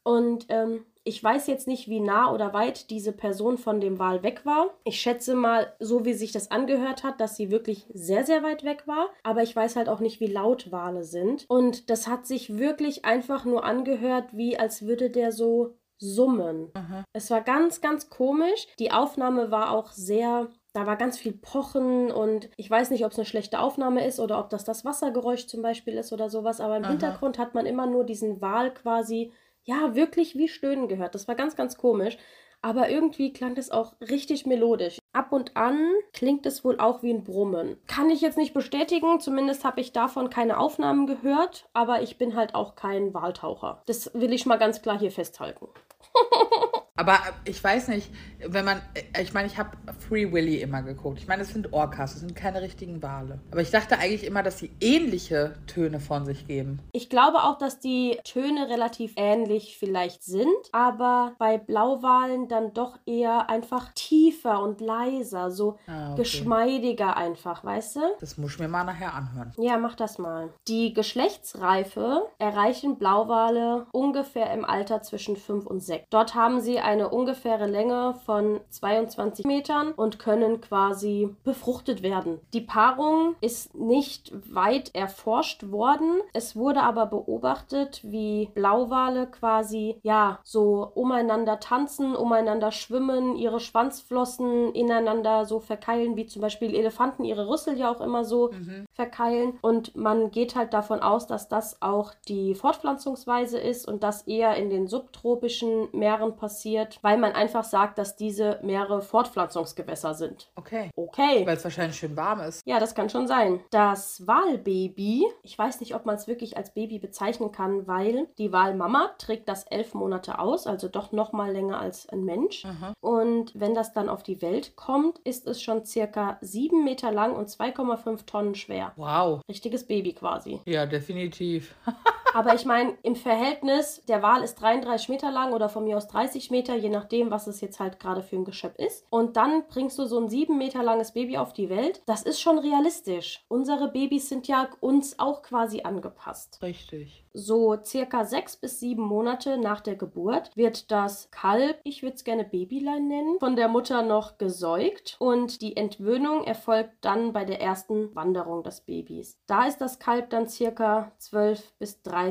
[0.04, 4.24] Und ähm, ich weiß jetzt nicht, wie nah oder weit diese Person von dem Wal
[4.24, 4.70] weg war.
[4.84, 8.63] Ich schätze mal, so wie sich das angehört hat, dass sie wirklich sehr, sehr weit
[8.63, 9.10] weg war.
[9.24, 11.46] Aber ich weiß halt auch nicht, wie laut Wale sind.
[11.50, 16.72] Und das hat sich wirklich einfach nur angehört, wie als würde der so summen.
[17.13, 18.68] Es war ganz, ganz komisch.
[18.80, 23.12] Die Aufnahme war auch sehr da war ganz viel Pochen und ich weiß nicht, ob
[23.12, 26.60] es eine schlechte Aufnahme ist oder ob das das Wassergeräusch zum Beispiel ist oder sowas,
[26.60, 29.32] aber im Hintergrund hat man immer nur diesen Wal quasi,
[29.63, 31.15] ja, wirklich wie Stöhnen gehört.
[31.15, 32.17] Das war ganz, ganz komisch.
[32.65, 34.97] Aber irgendwie klang das auch richtig melodisch.
[35.12, 37.78] Ab und an klingt es wohl auch wie ein Brummen.
[37.88, 42.38] Kann ich jetzt nicht bestätigen, zumindest habe ich davon keine Aufnahmen gehört, aber ich bin
[42.38, 43.82] halt auch kein Waltaucher.
[43.86, 45.67] Das will ich mal ganz klar hier festhalten.
[46.96, 48.12] Aber äh, ich weiß nicht,
[48.46, 48.80] wenn man,
[49.14, 49.72] äh, ich meine, ich habe
[50.08, 51.18] Free Willy immer geguckt.
[51.20, 53.40] Ich meine, es sind Orcas, es sind keine richtigen Wale.
[53.52, 56.80] Aber ich dachte eigentlich immer, dass sie ähnliche Töne von sich geben.
[56.92, 63.00] Ich glaube auch, dass die Töne relativ ähnlich vielleicht sind, aber bei Blauwalen dann doch
[63.08, 66.22] eher einfach tiefer und leiser, so Ah, okay.
[66.22, 68.02] geschmeidiger einfach, weißt du?
[68.20, 69.52] Das muss ich mir mal nachher anhören.
[69.58, 70.50] Ja, mach das mal.
[70.68, 76.06] Die Geschlechtsreife erreichen Blauwale ungefähr im Alter zwischen 5 und 6.
[76.12, 82.40] Dort haben sie eine ungefähre Länge von 22 Metern und können quasi befruchtet werden.
[82.54, 86.22] Die Paarung ist nicht weit erforscht worden.
[86.34, 94.74] Es wurde aber beobachtet, wie Blauwale quasi ja so umeinander tanzen, umeinander schwimmen, ihre Schwanzflossen
[94.74, 98.52] ineinander so verkeilen, wie zum Beispiel Elefanten ihre Rüssel ja auch immer so
[98.94, 99.58] verkeilen.
[99.62, 104.56] Und man geht halt davon aus, dass das auch die Fortpflanzungsweise ist und das eher
[104.56, 110.50] in den subtropischen Meeren passiert, weil man einfach sagt, dass diese Meere Fortpflanzungsgewässer sind.
[110.56, 110.89] Okay.
[110.96, 111.46] Okay.
[111.46, 112.62] Weil es wahrscheinlich schön warm ist.
[112.66, 113.60] Ja, das kann schon sein.
[113.72, 118.52] Das Walbaby, ich weiß nicht, ob man es wirklich als Baby bezeichnen kann, weil die
[118.52, 122.66] Walmama trägt das elf Monate aus, also doch noch mal länger als ein Mensch.
[122.66, 122.94] Aha.
[123.02, 127.36] Und wenn das dann auf die Welt kommt, ist es schon circa sieben Meter lang
[127.36, 128.83] und 2,5 Tonnen schwer.
[128.96, 129.42] Wow.
[129.50, 130.60] Richtiges Baby quasi.
[130.66, 131.76] Ja, definitiv.
[132.34, 136.08] Aber ich meine, im Verhältnis, der Wal ist 33 Meter lang oder von mir aus
[136.08, 139.06] 30 Meter, je nachdem, was es jetzt halt gerade für ein Geschöpf ist.
[139.12, 142.02] Und dann bringst du so ein sieben Meter langes Baby auf die Welt.
[142.08, 143.44] Das ist schon realistisch.
[143.50, 146.60] Unsere Babys sind ja uns auch quasi angepasst.
[146.62, 147.24] Richtig.
[147.36, 152.24] So circa sechs bis sieben Monate nach der Geburt wird das Kalb, ich würde es
[152.24, 157.60] gerne Babylein nennen, von der Mutter noch gesäugt und die Entwöhnung erfolgt dann bei der
[157.60, 159.40] ersten Wanderung des Babys.
[159.48, 162.22] Da ist das Kalb dann circa 12 bis 13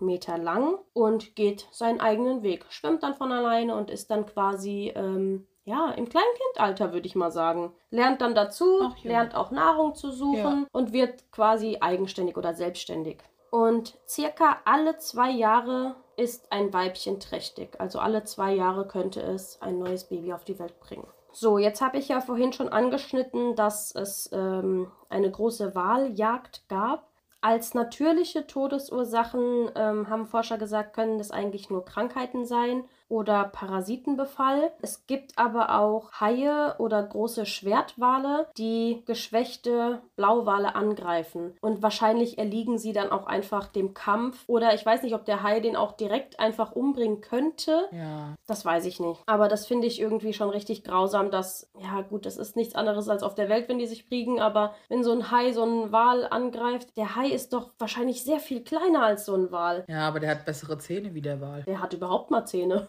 [0.00, 4.92] Meter lang und geht seinen eigenen Weg, schwimmt dann von alleine und ist dann quasi
[4.94, 7.72] ähm, ja, im Kleinkindalter würde ich mal sagen.
[7.90, 9.10] Lernt dann dazu, Ach ja.
[9.12, 10.66] lernt auch Nahrung zu suchen Ja.
[10.72, 13.18] und wird quasi eigenständig oder selbstständig.
[13.50, 17.80] Und circa alle zwei Jahre ist ein Weibchen trächtig.
[17.80, 21.06] Also alle zwei Jahre könnte es ein neues Baby auf die Welt bringen.
[21.32, 27.08] So, jetzt habe ich ja vorhin schon angeschnitten, dass es ähm, eine große Waljagd gab.
[27.44, 34.72] Als natürliche Todesursachen ähm, haben Forscher gesagt, können das eigentlich nur Krankheiten sein oder Parasitenbefall.
[34.80, 41.54] Es gibt aber auch Haie oder große Schwertwale, die geschwächte Blauwale angreifen.
[41.60, 44.44] Und wahrscheinlich erliegen sie dann auch einfach dem Kampf.
[44.46, 47.88] Oder ich weiß nicht, ob der Hai den auch direkt einfach umbringen könnte.
[47.92, 48.34] Ja.
[48.46, 49.22] Das weiß ich nicht.
[49.26, 53.08] Aber das finde ich irgendwie schon richtig grausam, dass, ja gut, das ist nichts anderes
[53.08, 55.92] als auf der Welt, wenn die sich kriegen, aber wenn so ein Hai so einen
[55.92, 59.84] Wal angreift, der Hai ist doch wahrscheinlich sehr viel kleiner als so ein Wal.
[59.88, 61.62] Ja, aber der hat bessere Zähne wie der Wal.
[61.64, 62.88] Der hat überhaupt mal Zähne.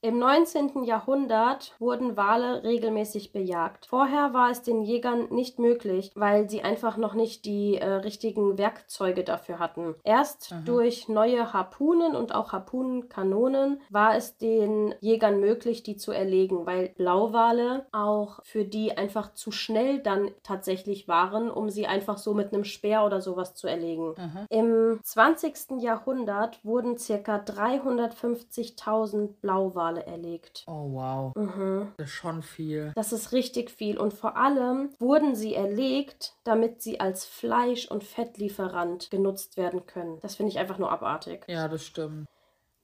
[0.00, 0.84] Im 19.
[0.84, 3.86] Jahrhundert wurden Wale regelmäßig bejagt.
[3.86, 8.58] Vorher war es den Jägern nicht möglich, weil sie einfach noch nicht die äh, richtigen
[8.58, 9.96] Werkzeuge dafür hatten.
[10.04, 16.64] Erst durch neue Harpunen und auch Harpunenkanonen war es den Jägern möglich, die zu erlegen,
[16.64, 22.34] weil Blauwale auch für die einfach zu schnell dann tatsächlich waren, um sie einfach so
[22.34, 24.14] mit einem Speer oder sowas zu erlegen.
[24.48, 25.80] Im 20.
[25.80, 27.38] Jahrhundert wurden ca.
[27.38, 30.64] 350.000 Blauwale erlegt.
[30.66, 31.34] Oh, wow.
[31.36, 31.92] Mhm.
[31.96, 32.92] Das ist schon viel.
[32.94, 38.04] Das ist richtig viel und vor allem wurden sie erlegt, damit sie als Fleisch- und
[38.04, 40.18] Fettlieferant genutzt werden können.
[40.20, 41.44] Das finde ich einfach nur abartig.
[41.48, 42.28] Ja, das stimmt.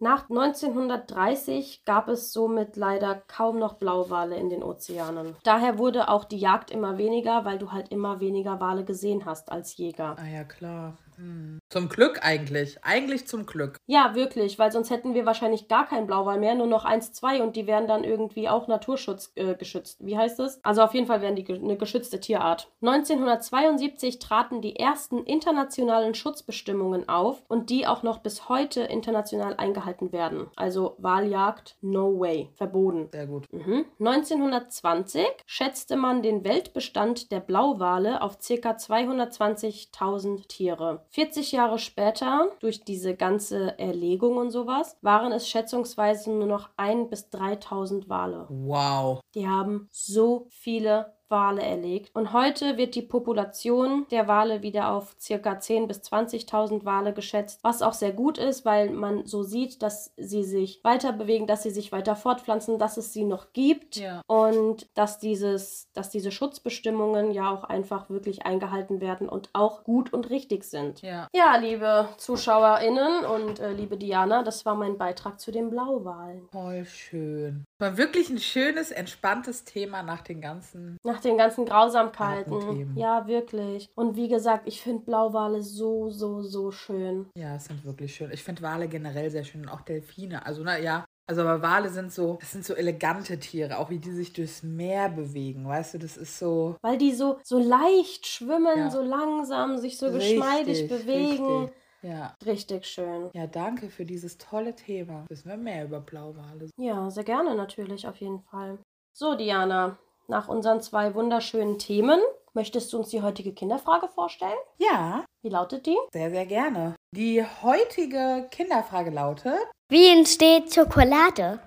[0.00, 5.36] Nach 1930 gab es somit leider kaum noch Blauwale in den Ozeanen.
[5.44, 9.52] Daher wurde auch die Jagd immer weniger, weil du halt immer weniger Wale gesehen hast
[9.52, 10.16] als Jäger.
[10.18, 10.98] Ah ja, klar.
[11.16, 11.58] Hm.
[11.70, 12.78] Zum Glück eigentlich.
[12.84, 13.78] Eigentlich zum Glück.
[13.86, 17.42] Ja, wirklich, weil sonst hätten wir wahrscheinlich gar keinen Blauwal mehr, nur noch eins, zwei
[17.42, 19.98] und die wären dann irgendwie auch Naturschutz äh, geschützt.
[20.04, 20.60] Wie heißt es?
[20.62, 22.70] Also auf jeden Fall wären die ge eine geschützte Tierart.
[22.82, 30.12] 1972 traten die ersten internationalen Schutzbestimmungen auf und die auch noch bis heute international eingehalten
[30.12, 30.46] werden.
[30.56, 33.08] Also Waljagd, no way, verboten.
[33.12, 33.46] Sehr gut.
[33.52, 33.84] Mhm.
[33.98, 38.70] 1920 schätzte man den Weltbestand der Blauwale auf ca.
[38.70, 41.04] 220.000 Tiere.
[41.14, 47.08] 40 Jahre später, durch diese ganze Erlegung und sowas, waren es schätzungsweise nur noch 1.000
[47.08, 48.46] bis 3.000 Wale.
[48.48, 49.20] Wow.
[49.36, 52.10] Die haben so viele Wale erlegt.
[52.14, 57.60] Und heute wird die Population der Wale wieder auf circa 10.000 bis 20.000 Wale geschätzt,
[57.62, 61.62] was auch sehr gut ist, weil man so sieht, dass sie sich weiter bewegen, dass
[61.62, 64.22] sie sich weiter fortpflanzen, dass es sie noch gibt Ja.
[64.26, 70.12] und dass dieses, dass diese Schutzbestimmungen ja auch einfach wirklich eingehalten werden und auch gut
[70.12, 71.02] und richtig sind.
[71.02, 71.28] Ja.
[71.34, 76.48] Ja, liebe ZuschauerInnen und äh, liebe Diana, das war mein Beitrag zu den Blauwalen.
[76.52, 77.64] Voll schön.
[77.78, 80.96] War wirklich ein schönes, entspanntes Thema nach den ganzen.
[81.04, 82.60] Nach den ganzen Grausamkeiten.
[82.60, 82.96] Themen.
[82.96, 83.88] Ja, wirklich.
[83.94, 87.26] Und wie gesagt, ich finde Blauwale so, so, so schön.
[87.36, 88.30] Ja, es sind wirklich schön.
[88.32, 90.44] Ich finde Wale generell sehr schön und auch Delfine.
[90.46, 91.04] Also, na ja.
[91.26, 94.62] Also, aber Wale sind so, das sind so elegante Tiere, auch wie die sich durchs
[94.62, 95.66] Meer bewegen.
[95.66, 96.76] Weißt du, das ist so.
[96.82, 98.90] Weil die so, so leicht schwimmen, Ja.
[98.90, 101.60] so langsam, sich so geschmeidig Richtig, bewegen.
[101.62, 101.76] Richtig.
[102.02, 102.34] Ja.
[102.44, 103.30] Richtig schön.
[103.32, 105.24] Ja, danke für dieses tolle Thema.
[105.30, 106.68] Wissen wir mehr über Blauwale.
[106.76, 108.78] Ja, sehr gerne natürlich, auf jeden Fall.
[109.16, 109.96] So, Diana,
[110.28, 112.20] nach unseren zwei wunderschönen Themen,
[112.54, 114.56] möchtest du uns die heutige Kinderfrage vorstellen?
[114.78, 115.96] Ja, Wie lautet die?
[116.12, 116.94] sehr, sehr gerne.
[117.12, 119.58] Die heutige Kinderfrage lautet:
[119.88, 121.60] Wie entsteht Schokolade?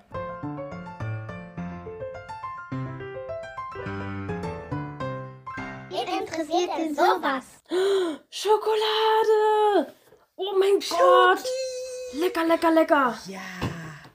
[5.90, 7.44] Wen interessiert denn sowas?
[8.30, 9.92] Schokolade!
[10.36, 11.44] Oh mein Gott!
[12.14, 13.18] Lecker, lecker, lecker!
[13.26, 13.40] Ja.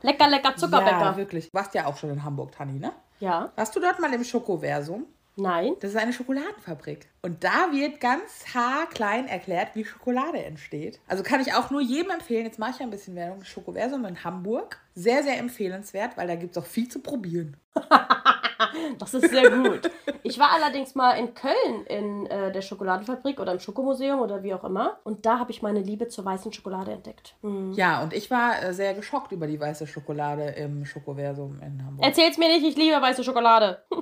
[0.04, 1.18] Lecker, lecker Ja, Zuckerbäcker.
[1.18, 1.50] wirklich.
[1.50, 2.92] Du warst ja auch schon in Hamburg, Tanni, ne?
[3.20, 3.52] Ja?
[3.56, 5.06] Warst du dort mal im Schokoversum?
[5.36, 5.74] Nein?
[5.80, 7.08] Das ist eine Schokoladenfabrik.
[7.24, 11.00] Und da wird ganz haarklein erklärt, wie Schokolade entsteht.
[11.08, 14.06] Also kann ich auch nur jedem empfehlen, jetzt mache ich ja ein bisschen Werbung, Schokoversum
[14.06, 14.80] in Hamburg.
[14.94, 17.58] Sehr, sehr empfehlenswert, weil da gibt es auch viel zu probieren.
[19.00, 19.90] Das ist sehr gut.
[20.24, 24.54] Ich war allerdings mal in Köln in äh, der Schokoladenfabrik oder im Schokomuseum oder wie
[24.54, 25.00] auch immer.
[25.04, 27.36] Und da habe ich meine Liebe zur weißen Schokolade entdeckt.
[27.42, 27.74] Hm.
[27.74, 32.06] Ja, und ich war äh, sehr geschockt über die weiße Schokolade im Schokoversum in Hamburg.
[32.06, 33.84] Erzähl's mir nicht, ich liebe weiße Schokolade.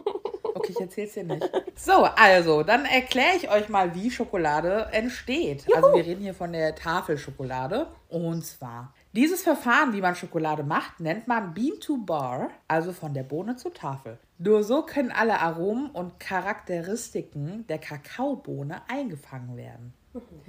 [0.53, 1.49] Okay, ich erzähl's dir nicht.
[1.75, 5.65] So, also, dann erkläre ich euch mal, wie Schokolade entsteht.
[5.75, 7.87] Also, wir reden hier von der Tafelschokolade.
[8.09, 13.13] Und zwar, dieses Verfahren, wie man Schokolade macht, nennt man Bean to Bar, also von
[13.13, 14.17] der Bohne zur Tafel.
[14.37, 19.93] Nur so können alle Aromen und Charakteristiken der Kakaobohne eingefangen werden.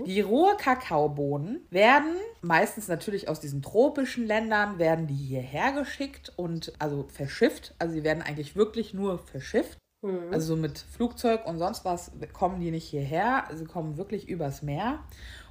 [0.07, 6.73] Die rohe Kakaobohnen werden meistens natürlich aus diesen tropischen Ländern, werden die hierher geschickt und
[6.81, 7.75] also verschifft.
[7.79, 9.79] Also sie werden eigentlich wirklich nur verschifft.
[10.33, 13.45] Also so mit Flugzeug und sonst was kommen die nicht hierher.
[13.53, 14.99] Sie kommen wirklich übers Meer.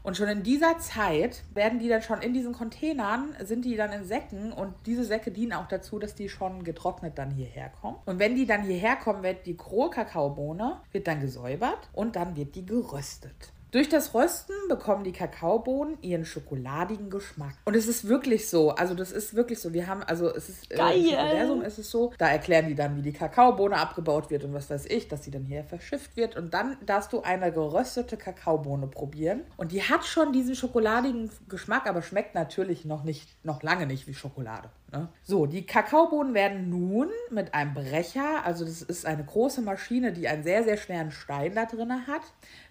[0.03, 3.91] Und schon in dieser Zeit werden die dann schon in diesen Containern, sind die dann
[3.91, 7.97] in Säcken und diese Säcke dienen auch dazu, dass die schon getrocknet dann hierher kommen.
[8.05, 12.55] Und wenn die dann hierher kommen, wird die Kakaobohne, wird dann gesäubert und dann wird
[12.55, 13.53] die geröstet.
[13.71, 17.53] Durch das Rösten bekommen die Kakaobohnen ihren schokoladigen Geschmack.
[17.63, 18.71] Und es ist wirklich so.
[18.71, 19.71] Also das ist wirklich so.
[19.71, 20.99] Wir haben, also es ist Geil.
[20.99, 22.11] Äh, im Universum ist es so.
[22.17, 25.31] Da erklären die dann, wie die Kakaobohne abgebaut wird und was weiß ich, dass sie
[25.31, 26.35] dann hier verschifft wird.
[26.35, 29.43] Und dann darfst du eine geröstete Kakaobohne probieren.
[29.55, 34.05] Und die hat schon diesen schokoladigen Geschmack, aber schmeckt natürlich noch nicht, noch lange nicht
[34.05, 34.69] wie Schokolade.
[34.91, 35.09] Ne?
[35.23, 40.27] So, die Kakaobohnen werden nun mit einem Brecher, also das ist eine große Maschine, die
[40.27, 42.21] einen sehr, sehr schweren Stein da drin hat,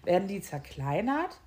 [0.03, 1.39] werden die zerkleinert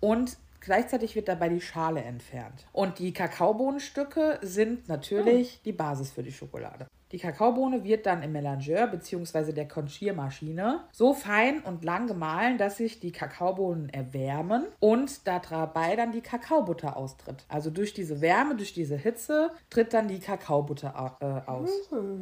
[0.00, 2.66] und gleichzeitig wird dabei die Schale entfernt.
[2.72, 6.86] Und die Kakaobohnenstücke sind natürlich die Basis für die Schokolade.
[7.12, 9.52] Die Kakaobohne wird dann im Melangeur bzw.
[9.52, 16.12] der Conchiermaschine so fein und lang gemahlen, dass sich die Kakaobohnen erwärmen und dabei dann
[16.12, 17.44] die Kakaobutter austritt.
[17.48, 21.70] Also durch diese Wärme, durch diese Hitze tritt dann die Kakaobutter äh, aus.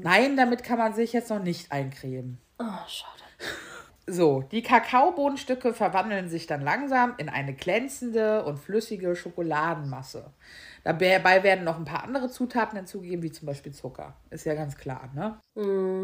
[0.02, 2.38] Nein, damit kann man sich jetzt noch nicht eincremen.
[2.58, 3.22] Oh, schade.
[4.06, 10.32] So, die Kakaobohnenstücke verwandeln sich dann langsam in eine glänzende und flüssige Schokoladenmasse.
[10.84, 14.14] Dabei werden noch ein paar andere Zutaten hinzugegeben, wie zum Beispiel Zucker.
[14.30, 15.38] Ist ja ganz klar, ne?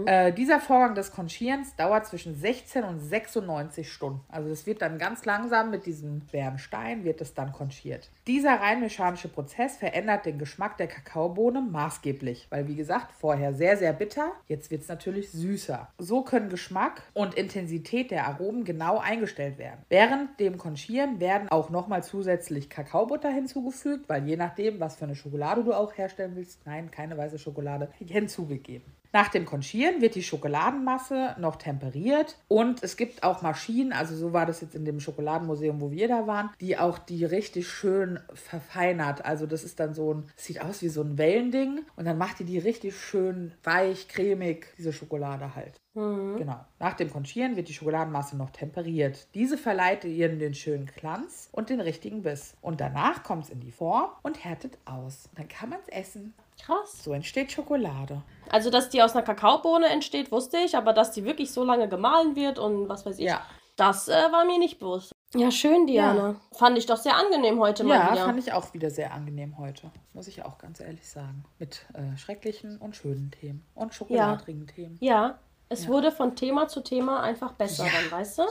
[0.06, 4.20] Äh, dieser Vorgang des Konchierens dauert zwischen 16 und 96 Stunden.
[4.28, 8.10] Also das wird dann ganz langsam mit diesem schweren Stein, wird es dann konchiert.
[8.26, 13.76] Dieser rein mechanische Prozess verändert den Geschmack der Kakaobohne maßgeblich, weil wie gesagt, vorher sehr,
[13.76, 15.88] sehr bitter, jetzt wird es natürlich süßer.
[15.98, 19.80] So können Geschmack und Intensität der Aromen genau eingestellt werden.
[19.88, 25.14] Während dem Konchieren werden auch nochmal zusätzlich Kakaobutter hinzugefügt, weil je nachdem, was für eine
[25.14, 28.92] Schokolade du auch herstellen willst, nein, keine weiße Schokolade, hinzugegeben.
[29.16, 34.34] Nach dem Konchieren wird die Schokoladenmasse noch temperiert und es gibt auch Maschinen, also so
[34.34, 38.20] war das jetzt in dem Schokoladenmuseum, wo wir da waren, die auch die richtig schön
[38.34, 39.24] verfeinert.
[39.24, 42.40] Also das ist dann so ein, sieht aus wie so ein Wellending und dann macht
[42.40, 45.80] die die richtig schön weich, cremig, diese Schokolade halt.
[45.94, 46.60] Genau.
[46.78, 49.28] Nach dem Konchieren wird die Schokoladenmasse noch temperiert.
[49.32, 52.54] Diese verleiht ihr den schönen Glanz und den richtigen Biss.
[52.60, 55.30] Und danach kommt es in die Form und härtet aus.
[55.36, 56.34] Dann kann man es essen.
[56.60, 57.04] Krass.
[57.04, 58.22] So entsteht Schokolade.
[58.50, 61.88] Also, dass die aus einer Kakaobohne entsteht, wusste ich, aber dass die wirklich so lange
[61.88, 63.44] gemahlen wird und was weiß ich, Ja.
[63.76, 65.12] das äh, war mir nicht bewusst.
[65.34, 66.36] Ja, schön, Diana.
[66.52, 68.24] Fand ich doch sehr angenehm heute mal Ja, wieder.
[68.24, 69.90] fand ich auch wieder sehr angenehm heute.
[70.14, 71.44] Muss ich auch ganz ehrlich sagen.
[71.58, 73.66] Mit äh, schrecklichen und schönen Themen.
[73.74, 74.96] Und schokoladrigen Themen.
[75.00, 75.38] ja,
[75.68, 77.90] es wurde von Thema zu Thema einfach besser, Ja.
[78.00, 78.42] dann, weißt du?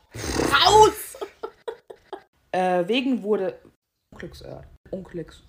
[0.64, 0.92] Raus!
[2.54, 3.58] Äh, wegen wurde...
[4.12, 4.66] Unglücksort.
[4.90, 5.42] Unglücks...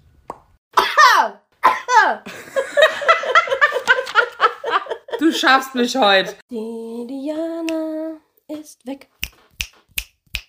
[5.24, 6.36] Du schaffst mich heute.
[6.51, 8.17] Die Diana
[8.49, 9.09] ist weg.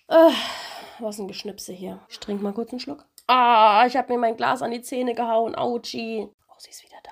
[0.09, 0.31] Äh,
[0.99, 2.01] was ein Geschnipse hier.
[2.09, 3.05] Ich trinke mal kurz einen Schluck.
[3.25, 5.55] Ah, ich habe mir mein Glas an die Zähne gehauen.
[5.55, 6.27] Autschi.
[6.49, 7.11] Oh, sie ist wieder da.